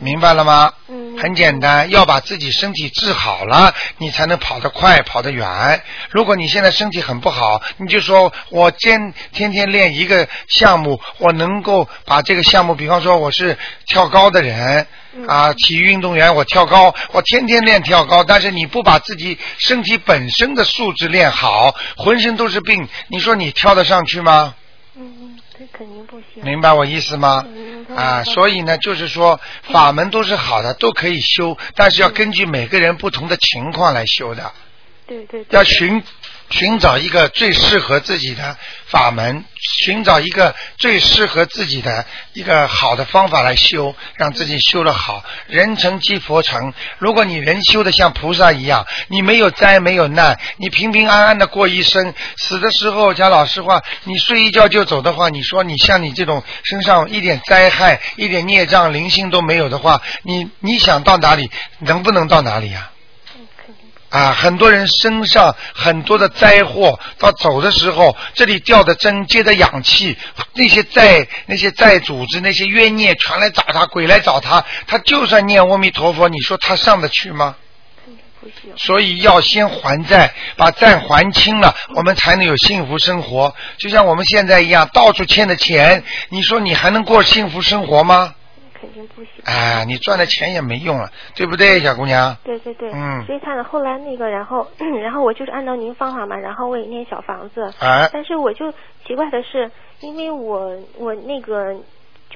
[0.00, 0.70] 明白了吗？
[1.18, 5.82] 很简单，要把自己身体治好了，你才能跑得快，跑得远。
[6.10, 14.86] 如果你现在身体很不好，你就说我天天天练一个项目，我能够把这个项目，比方说我是跳高的人。
[15.26, 24.54] 啊，体育运动员，我跳高，我天天练跳高，但是你不把自己身体本身的素质练好，浑身都是病，你说你跳得上去吗？
[24.96, 26.42] 嗯，这肯定不行。
[26.42, 27.44] 明白我意思吗？
[27.46, 34.52] 嗯啊，所以呢，就是说法门都是好的，都可以修，但是要根据每个人不同的情况来修的。
[35.06, 35.46] 对对。
[35.50, 36.02] 要寻
[36.50, 39.44] 寻找一个最适合自己的法门，
[39.80, 45.24] 寻找一个最适合自己的一个好的方法来修，让自己修得好。
[45.48, 46.72] 人成即佛成。
[46.98, 62.95] 如果你人修的像菩萨一样，你没有灾没有难，你平平安安的过一生，死的时候讲老实话，你睡一觉就走的话，你说你像你这种身上一点灾害、一点孽障、灵性都没有的话，你你想到哪里，能不能到哪里呀、啊，
[64.16, 70.16] 啊很多人身上很多的灾祸，到走的时候，这里掉的针，接的氧气，
[70.54, 77.56] 那些债、那些债组织、那些冤孽全来找他，鬼来找他，他就算念阿弥陀佛，你说他上得去吗？
[78.76, 83.54] 所以要先还债，把债还清了，我们才能有幸福生活。
[83.76, 88.34] 就像我们现在一样，到处欠的钱，你说你还能过幸福生活吗？
[88.86, 89.30] 肯定不行。
[89.44, 92.36] 哎，你赚的钱也没用了，对不对，小姑娘？
[92.44, 93.24] 对对对，嗯。
[93.26, 94.66] 所以他呢，后来那个，然后
[95.02, 98.08] 然后我就是按照您方法嘛，然后我也念小房子，哎。
[98.12, 98.70] 但是我就
[99.06, 99.70] 奇怪的是，
[100.00, 101.74] 因为我我那个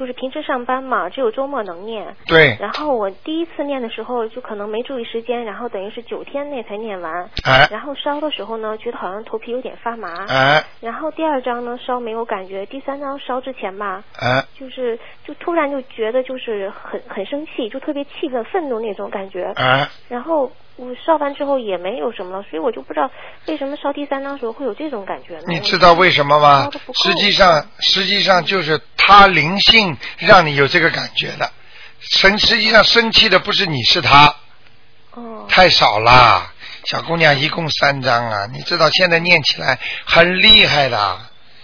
[0.01, 2.57] 就是平时上班嘛，只有周末能念，对。
[2.59, 7.69] 然后我第一次念的时候就可能没注意时间，然后等于是九天内才念完，哎。
[7.71, 10.65] 然后烧的时候呢，觉得好像头皮有点发麻，哎。
[10.81, 14.43] 然后第二张呢烧没有感觉，第三张烧之前吧，哎。
[14.59, 19.53] 就是就突然就觉得就是很很生气，就特别气愤、愤怒那种感觉。
[19.57, 19.87] 哎。
[20.09, 23.11] 然后我烧完之后也没有什么了，所以我就不知道
[23.49, 25.45] 为什么烧第三张时候会有这种感觉呢？
[25.47, 26.71] 你知道为什么吗？
[26.95, 31.53] 实际上，实际上就是他灵性让你有这个感觉的。
[32.01, 34.35] 生实际上生气的不是你，是他。
[35.13, 35.45] 哦。
[35.51, 36.51] 太少啦，
[36.87, 38.47] 小姑娘一共三张啊！
[38.51, 41.19] 你知道现在念起来很厉害的。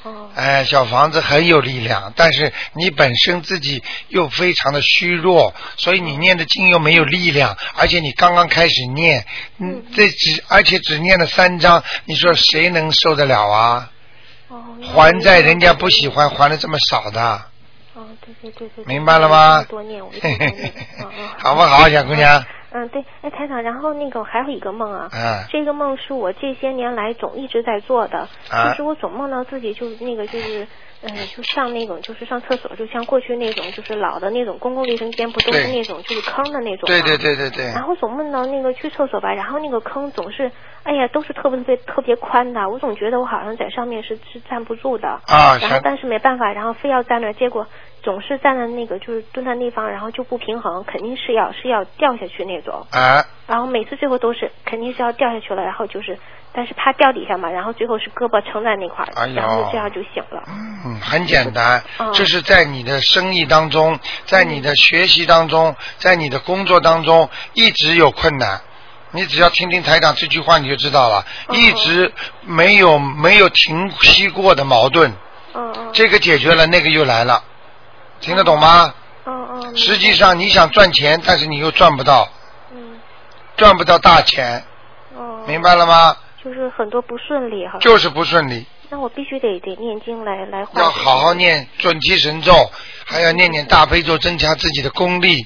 [0.07, 0.31] 哦。
[0.35, 9.27] 哎，小房子很有力量，但是你本身自己又非常的虚弱，所以你念的经又没有力量，而且你刚刚开始念，
[9.59, 13.91] 嗯，这只而且只念了三章，你说谁能受得了啊？
[14.49, 14.63] 哦
[14.95, 17.43] 还债人家不喜欢还的这么少的，
[17.95, 18.85] 哦，对对对对。
[18.85, 20.73] 明白了吗多念，我一直多念。
[21.01, 21.29] 嗯嗯。
[21.39, 22.45] 好不好，小姑娘？
[22.77, 30.67] 嗯，对，哎，台长，然后那个还有一个梦啊，嗯这个梦是我这些年来总一直在做的，啊就是我总梦到自己就那个就是，
[31.03, 40.51] 嗯、就上那种就是上厕所，就像过去那种就是老的那种公共卫生间不都是那种就是坑的那种吗对对对对对然后总梦到那个去厕所吧，然后那个坑总是，
[40.83, 45.09] 哎呀，都是特别特别特别宽的，我总觉得我好像在上面是是站不住的。
[45.27, 47.67] 啊像然后但是没办法，然后非要站那，结果
[48.07, 52.87] 总是站在那个就是蹲在那地方，然后就不平衡，肯定是要是要掉下去那种。
[52.93, 56.17] 啊然后每次最后都是肯定是要掉下去了，然后就是，
[56.53, 60.41] 但是怕掉底下嘛，然后最后是胳膊撑在那块儿，哎然后就这样就醒了。
[60.47, 68.61] 嗯，很简单嗯，这是在你的生意当中，在你的学习当中，在你的工作当中一直有困难。
[69.11, 72.13] 你只要听听台长这句话，你就知道了，一直
[72.45, 75.13] 没有没有停息过的矛盾。
[75.55, 77.43] 嗯这个解决了，那个又来了，
[78.21, 78.95] 听得懂吗？
[79.25, 79.77] 嗯嗯。
[79.77, 82.29] 实际上你想赚钱，但是你又赚不到。
[82.73, 83.01] 嗯。
[83.57, 84.63] 赚不到大钱，
[85.17, 85.45] 哦。
[85.47, 86.17] 明白了吗？
[86.43, 87.79] 就是很多不顺利哈。
[87.81, 88.67] 就是不顺利。
[88.89, 92.53] 那我必须得得念经来来化要好好念准提神咒，
[93.05, 95.45] 还要念念大悲咒，增强自己的功力，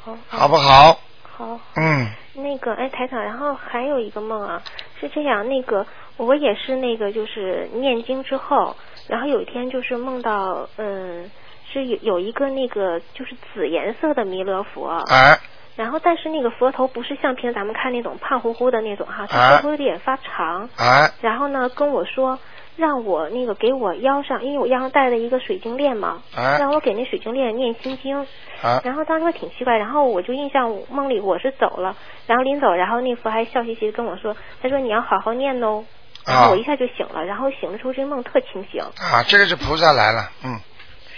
[0.00, 1.00] 好好不好？
[1.36, 1.60] 好。
[1.74, 2.08] 嗯。
[2.34, 4.62] 那个哎，台长，然后还有一个梦啊，
[5.00, 5.84] 是这样，那个
[6.16, 8.76] 我也是那个就是念经之后，
[9.08, 11.28] 然后有一天就是梦到，嗯，
[11.72, 15.38] 是有有一个那个就是紫颜色的弥勒佛，哎。
[15.76, 19.56] 然后但是那个佛头不是像平时咱们看那种胖乎乎的那种哈，它哎。
[19.56, 21.10] 佛头有点发长，哎。
[21.20, 22.38] 然后呢跟我说
[22.76, 26.58] 让我那个给我腰上，因为我腰上戴了一个水晶链嘛，哎。
[26.58, 28.26] 让我给那水晶链念心经。
[28.60, 28.80] 哎。
[28.84, 31.94] 然后当时挺奇怪，然后我就印象梦里我是走了，
[32.26, 35.84] 然后临走，然后那佛还笑嘻嘻地跟我说，他说你要好好念哦。
[36.26, 40.60] 然后我一下就醒了，然后醒了之后这梦特清醒，啊，这个是菩萨来了，嗯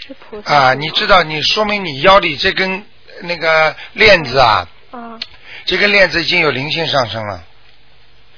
[0.07, 0.53] 是菩萨。
[0.53, 2.83] 啊，你知道，你说明你腰里这根
[3.21, 5.19] 那个链子啊，啊，
[5.65, 7.43] 这根链子已经有灵性上升了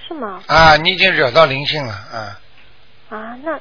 [0.08, 0.44] 是吗？
[0.48, 2.40] 啊，你已经惹到灵性了啊，
[3.10, 3.60] 啊，那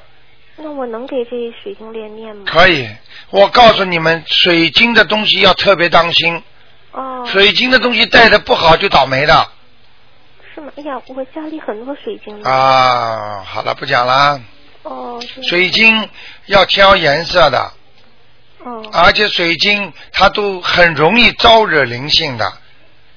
[0.57, 1.31] 那我能给这
[1.61, 2.43] 水晶链念吗？
[2.45, 2.87] 可以。
[3.29, 6.43] 我告诉你们，水晶的东西要特别当心，
[6.91, 9.49] 哦，水晶的东西戴的不好就倒霉的
[10.53, 10.71] 是吗？
[10.75, 12.49] 哎呀，我家里很多水晶呢。
[12.49, 13.41] 啊。
[13.43, 14.39] 好了，不讲了。
[14.83, 16.09] 哦，水晶
[16.47, 17.71] 要挑颜色的，
[18.63, 22.51] 哦而且水晶它都很容易招惹灵性的。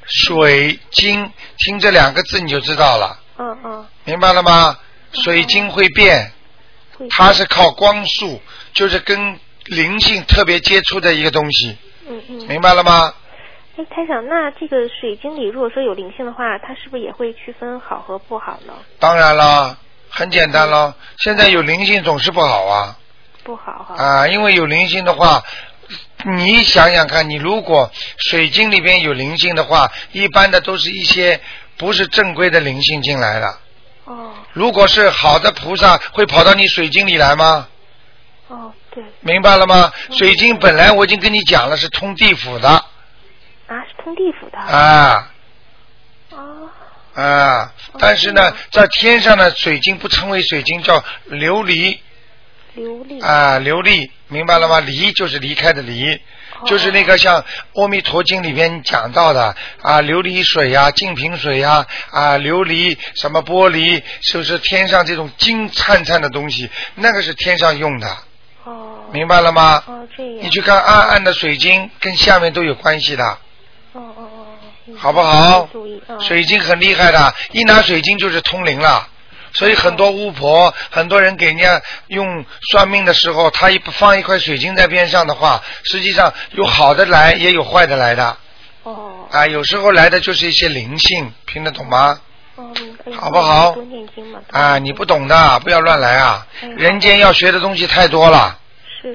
[0.06, 4.78] 水晶，听这两个字你就知道了，嗯嗯，明白了吗？
[5.12, 6.30] 水晶会变，
[7.10, 8.40] 它是靠光速，
[8.72, 11.76] 就是跟灵性特别接触的一个东西，
[12.08, 12.46] 嗯嗯。
[12.46, 13.12] 明白了吗？
[13.76, 18.72] 哎，台长，那这个水晶里如果说有灵性的话，它是不是也会区分好和不好呢？
[19.00, 19.76] 当然了，
[20.08, 20.94] 很简单了。
[21.18, 22.96] 现在有灵性总是不好啊
[23.46, 23.94] 不好哈。
[23.96, 25.40] 啊，因为有灵性的话，
[26.36, 27.88] 你想想看，你如果
[28.18, 31.40] 水晶里边有灵性的话，一般的都是一些
[31.76, 33.46] 不是正规的灵性进来的。
[34.04, 37.68] 哦如果是好的菩萨，会跑到你水晶里来吗？
[38.48, 39.92] 哦，对明白了吗？
[40.10, 44.58] 水晶本来我已经跟你讲了是通地府的啊，是通地府的。
[44.58, 45.30] 啊
[46.32, 46.70] 哦
[47.14, 50.98] 啊，但是呢，在天上的水晶不称为水晶，叫
[51.30, 51.98] 琉璃
[52.76, 53.24] 琉璃。
[53.24, 54.80] 啊，琉璃，明白了吗？
[54.80, 56.18] 离就是离开的离，哦
[56.66, 57.42] 就是那个像
[57.74, 64.02] 《阿弥陀经》里边讲到的啊，琉璃水呀、净瓶水呀、啊，琉璃什么玻璃，
[64.32, 68.16] 就是天上这种金灿灿的东西，那个是天上用的。
[68.64, 68.92] 哦。
[69.12, 69.82] 明白了吗？
[69.86, 70.38] 哦，这样。
[70.42, 73.24] 你去看暗暗的水晶，跟下面都有关系的，
[73.92, 74.96] 哦哦哦哦。
[74.96, 75.68] 好不好？
[75.72, 76.18] 注意啊。
[76.20, 79.08] 水晶很厉害的，一拿水晶就是通灵了。
[79.56, 88.36] 所以很多巫婆，很多人给人家用算命的时候，他一放一块水晶在边上的话，实际上有好的来，也有坏的来的。
[88.82, 89.26] 哦。
[89.30, 92.20] 啊，有时候来的就是一些灵性，听得懂吗？
[92.56, 92.70] 哦，
[93.18, 93.74] 好不好。
[94.50, 96.46] 啊，你不懂的，不要乱来啊！
[96.60, 98.58] 哎人间要学的东西太多了。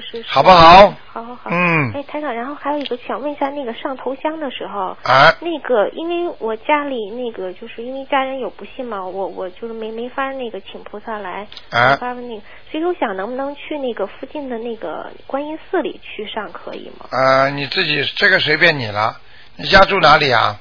[0.00, 0.24] 是是。
[0.28, 0.94] 好不好？
[1.12, 1.50] 好好好。
[1.50, 17.06] 嗯哎，台长，然后还有一个想问一下，那个上头香的时候，啊那个因为我家里那个就是因为家人有不信嘛，我我就是没没法那个请菩萨来，啊没法那个，所以我想能不能去那个附近的那个观音寺里去上可以吗？
[17.10, 19.16] 呃，你自己这个随便你了。
[19.56, 20.58] 你家住哪里啊？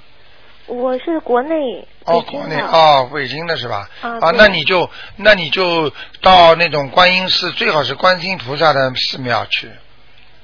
[0.71, 3.89] 我是国内哦，国内哦，北京的是吧？
[4.01, 5.91] 啊啊，那你就那你就
[6.21, 9.69] 到那种观音寺，最好是观音菩萨的寺庙去，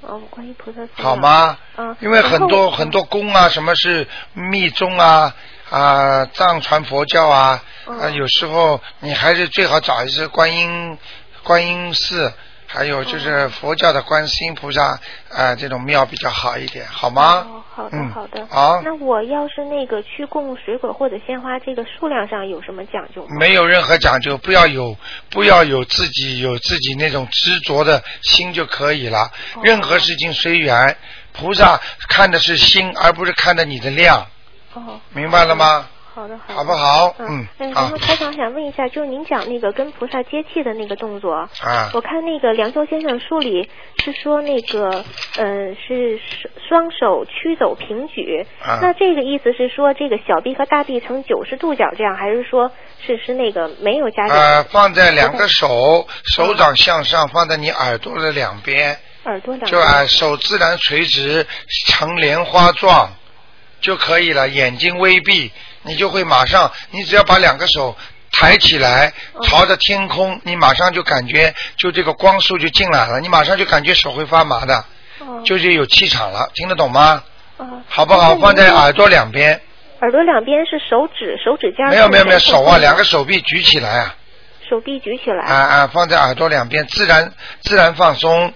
[0.02, 1.58] 哦，观音菩萨寺好吗？
[1.78, 5.34] 啊，因为很多很多宫啊，什么是密宗啊
[5.70, 10.98] 啊，藏传佛教啊嗯啊，有时候你还是最好找一些观音
[11.44, 12.34] 观音寺，
[12.68, 15.00] 还有哦就是佛教的观世音菩萨
[15.32, 17.48] 啊这种庙比较好一点，好吗？
[17.50, 18.46] 哦，好的嗯好的。
[18.48, 23.30] 好那我要是那个去供水果或者鲜花，这个数量上有什么讲究吗？
[23.40, 24.98] 没有任何讲究，不要有
[25.30, 29.32] 不要有自己有自己那种执着的心就可以了。
[29.56, 30.98] 哦任何事情随缘，
[31.34, 34.28] 菩萨看的是心，而不是看的你的量，
[34.74, 35.88] 哦，明白了吗？
[36.18, 36.54] 好的好的。
[36.56, 37.16] 好不好？
[37.20, 43.70] 嗯嗯，嗯，然好后台长想问一下，就是您讲那个跟菩萨接气的那个动作，啊我看那个梁修先生书里
[44.04, 45.06] 是说那个，
[45.38, 46.20] 呃，是
[46.68, 61.46] 双手屈肘平举，啊那这个意思是说这个小臂和大臂成九十度角这样，还是说是是那个没有加呃，上放在两个手，手掌向上，放在你耳朵的两边，耳朵两就按手自然垂直
[61.86, 63.12] 成莲花状
[63.80, 64.48] 就可以了。
[64.50, 65.52] 眼睛微闭，
[65.88, 67.96] 你就会马上，你只要把两个手
[68.32, 69.12] 抬起来，
[69.44, 74.86] 朝着天空，你马上就感觉就这个光束就进来了，你马上就感觉手会发麻的，
[75.44, 77.24] 就是有气场了，听得懂吗？
[77.58, 78.36] 哦好不好？
[78.36, 79.60] 放在耳朵两边，
[80.02, 84.16] 耳朵两边是手指手指尖没有没有没有，手啊，两个手臂举起来啊，
[84.70, 88.54] 手臂举起来，啊啊，放在耳朵两边，自然自然放松，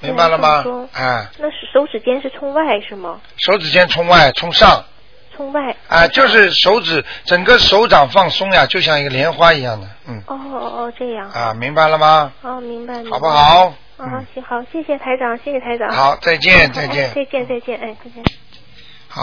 [0.00, 0.64] 明白了吗？
[0.94, 3.20] 啊，那是手指尖是冲外是吗？
[3.36, 4.82] 手指尖冲外冲上，
[5.34, 5.74] 冲外。
[5.88, 11.28] 啊，就是手指整个手掌放松呀，就像一个莲花一样的，嗯，哦哦哦，这样。
[11.30, 12.32] 啊，明白了吗？
[12.42, 12.94] 哦，明白。
[13.10, 13.74] 好不好？
[13.98, 15.90] 啊，行，好，谢谢台长，谢谢台长。
[15.90, 18.24] 好再见再见哎再见，再见，哎，再见。
[19.08, 19.22] 好，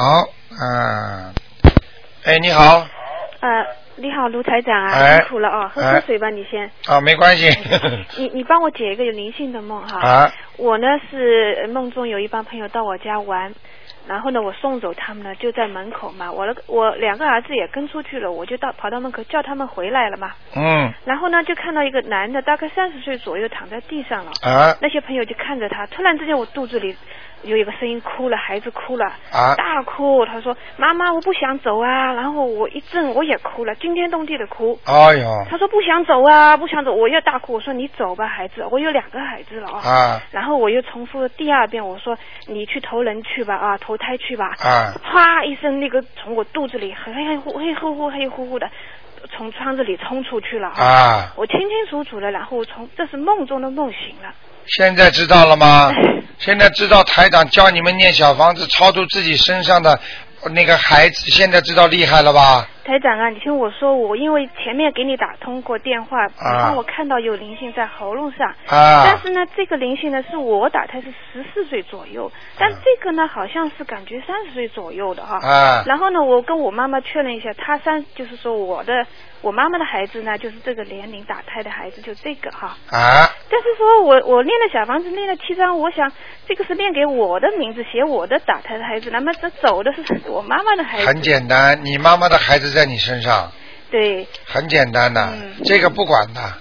[0.57, 1.33] 啊，
[2.23, 2.85] 哎，你好，
[3.41, 3.65] 呃，
[3.97, 6.69] 你好，卢台长啊，哎辛苦了啊，喝哎喝水吧，你先。
[6.85, 7.49] 啊，没关系，
[8.17, 9.99] 你你帮我解一个有灵性的梦哈。
[9.99, 13.53] 啊我呢是呃梦中有一帮朋友到我家玩，
[14.09, 20.31] 然后呢我送走他们呢就在门口嘛，我的我两个儿子也跟出去了，我就到跑到门口叫他们回来了嘛。
[20.55, 24.31] 嗯，然后呢就看到一个男的大概三十岁左右躺在地上了。
[24.41, 26.97] 啊那些朋友就看着他，突然之间我肚子里
[27.43, 30.25] 有一个声音哭了，孩子哭了，啊大哭。
[30.25, 34.77] 他说：“妈妈，我不想走啊。”然后我一阵我也哭了，惊天动地的哭。
[34.85, 37.53] 哎呦，他说不想走啊，不想走，我又大哭。
[37.53, 39.79] 我说你走吧，孩子，我有两个孩子了啊。
[39.79, 42.17] 啊然后我又重复了第二遍，我说
[42.47, 44.47] 你去投人去吧啊，投胎去吧。
[44.59, 48.69] 啊啪一声，那个从我肚子里黑黑乎黑乎乎黑乎乎的，
[49.35, 54.33] 从窗子里冲出去了啊我清清楚楚的，然后从这是梦中的梦醒了。
[54.65, 55.91] 现在知道了吗？
[56.37, 59.99] 现在知道台长教你们念小房子，超度自己身上的
[60.51, 62.67] 那个孩子，现在知道厉害了吧？
[62.83, 75.37] 台长啊，你听我说，我因为前面给你打通过电话，你让我看到有灵性在喉咙上，啊但是呢，这个灵性呢是我打胎是十四岁左右，但这个呢好像是感觉三十岁左右的哈。
[75.37, 79.05] 啊然后呢，我跟我妈妈确认一下，她三就是说我的
[79.41, 82.75] 我妈妈的孩子呢，就是这个年龄打胎的孩子，就这个哈。
[82.89, 86.11] 啊但是说我我练了小房子练了七张，我想
[86.47, 91.07] 这个是练给我的名字，写我的打胎的孩子，那么这走的是我妈妈的孩子。
[91.07, 93.51] 很简单，你妈妈的孩子在你身上，
[93.91, 95.63] 对，很简单的，嗯。
[95.63, 96.53] 这个不管的，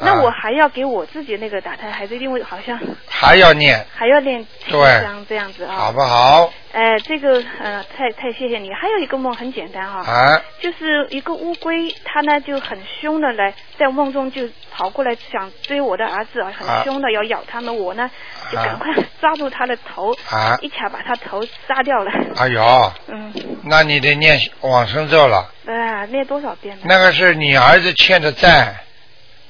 [0.00, 2.78] 那我还要给我自己那个打胎孩子，因为好像
[3.08, 5.74] 还要念，还要念七对张这样子啊。
[5.74, 6.52] 好不好？
[6.70, 8.68] 哎、这个呃，太太谢谢你。
[8.72, 18.08] 还有一个梦很简单哈、啊就是一个乌龟，它呢就很凶的来在梦中就跑过来想追我的儿子啊，很凶的要咬他们，我呢
[18.52, 22.12] 就赶快抓住他的头，啊一卡把他头杀掉了。
[22.36, 23.32] 哎呦，嗯，
[23.64, 26.82] 那你得念往生咒了，啊，念多少遍呢？
[26.86, 28.74] 那个是你儿子欠的债。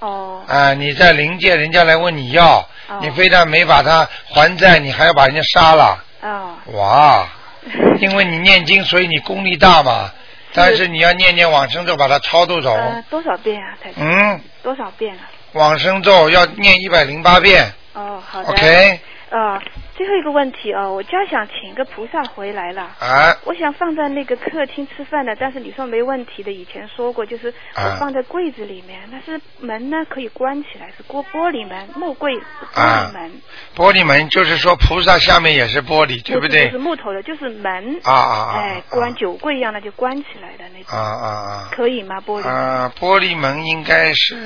[0.01, 0.43] 哦。
[0.47, 2.69] 啊，你在灵界，人家来问你要，
[3.01, 6.05] 你非但没把他还债，你还要把人家杀了。
[6.23, 6.55] 哦。
[6.73, 7.29] 哇，
[8.01, 10.11] 因为你念经，所以你功力大嘛。
[10.55, 12.75] 但是你要念念往生咒，把它超度走。
[12.75, 14.05] 呃，多少遍啊，台长？
[14.05, 15.29] 嗯，多少遍啊？
[15.53, 17.71] 往生咒要念一百零八遍。
[17.93, 18.49] 哦，好的。
[18.49, 19.01] OK。
[19.31, 19.61] 呃，
[19.99, 22.83] 最后一个问题哦，我家想请个菩萨回来了。
[23.01, 23.35] 啊。
[23.45, 33.43] 我想放在那个客厅吃饭的，但是你说没问题的，以前说过，就是我啊放在柜子里面，但是门呢可以关起来，是玻玻璃门，木柜玻啊璃门，
[33.77, 36.79] 玻璃门就是说菩萨下面也是玻璃，对不不对是？
[36.79, 41.69] 木头的，就是门啊啊啊哎，关酒柜一样的就关起来的那种，啊啊啊。
[41.73, 42.21] 可以吗？
[42.21, 42.55] 玻璃门？
[42.55, 44.37] 啊，玻璃门应该是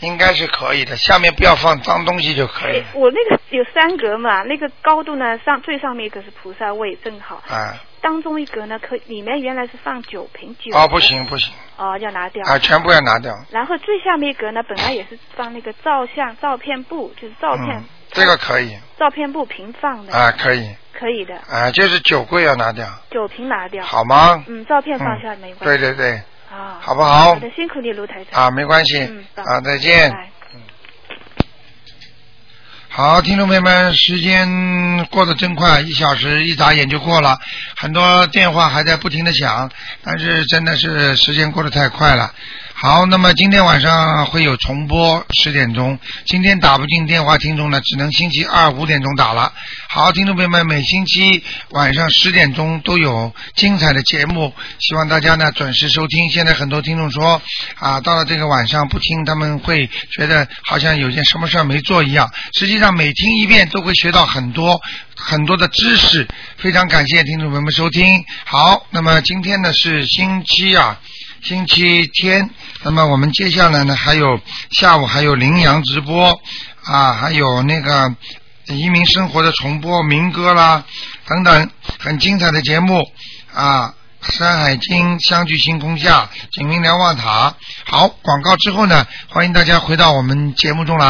[0.00, 7.74] 应该是可以的，下面不要放脏东西就可以哎我那个有三格嘛，那个高度呢上最上面一个是菩萨位，正好，啊。
[8.00, 11.52] 当中一格呢可里面原来是放酒瓶酒哦，不行不行。
[11.76, 12.44] 哦要拿掉。
[12.46, 13.32] 啊，全部要拿掉。
[13.50, 18.76] 然后最下面一格呢，本来也是放那个照相照片布，就是照片、嗯，这个可以。
[18.98, 20.74] 照片布平放的，啊，可以。
[20.92, 24.44] 可以的，啊，就是酒柜要拿掉，酒瓶拿掉，好吗？
[24.46, 25.64] 嗯，照片放下来没关系。
[25.64, 27.34] 对对对，啊，好不好？
[27.34, 28.44] 好的，辛苦你卢台长。
[28.44, 29.00] 啊，没关系。
[29.00, 30.10] 嗯，啊，再见。
[30.12, 30.30] 拜
[32.96, 37.40] 好，听众朋友们，时间过得真快，一小时一眨眼就过了，
[37.74, 39.68] 很多电话还在不停的响，
[40.04, 42.32] 但是真的是时间过得太快了。
[42.84, 45.98] 好，那么今天晚上会有重播，十点钟。
[46.26, 49.50] 今天打不进电话，听众呢只能星期二五点钟打了。
[49.88, 56.28] 好，听众朋友们，每星期晚上十点钟都有精彩的节目，希望大家呢准时收听。
[56.28, 57.40] 现在很多听众说
[57.76, 62.30] 啊，到了这个晚上不听，他们会觉得好像有件什么事儿没做一样。
[62.52, 64.78] 实际上每听一遍都会学到很多
[65.16, 66.28] 很多的知识。
[66.58, 68.22] 非常感谢听众朋友们收听。
[68.44, 71.00] 好，那么今天呢是星期啊。
[71.44, 72.48] 星期天，
[72.84, 74.40] 那么我们接下来呢，还有
[74.70, 76.40] 下午还有羚羊直播
[76.84, 78.14] 啊，还有那个
[78.68, 80.82] 移民生活的重播、民歌啦
[81.26, 82.98] 等等，很精彩的节目
[83.52, 83.94] 啊。
[84.22, 87.54] 山海经相聚星空下，景明瞭望塔。
[87.84, 91.06] 好，广告之后呢，欢迎大家回到我们节目中来。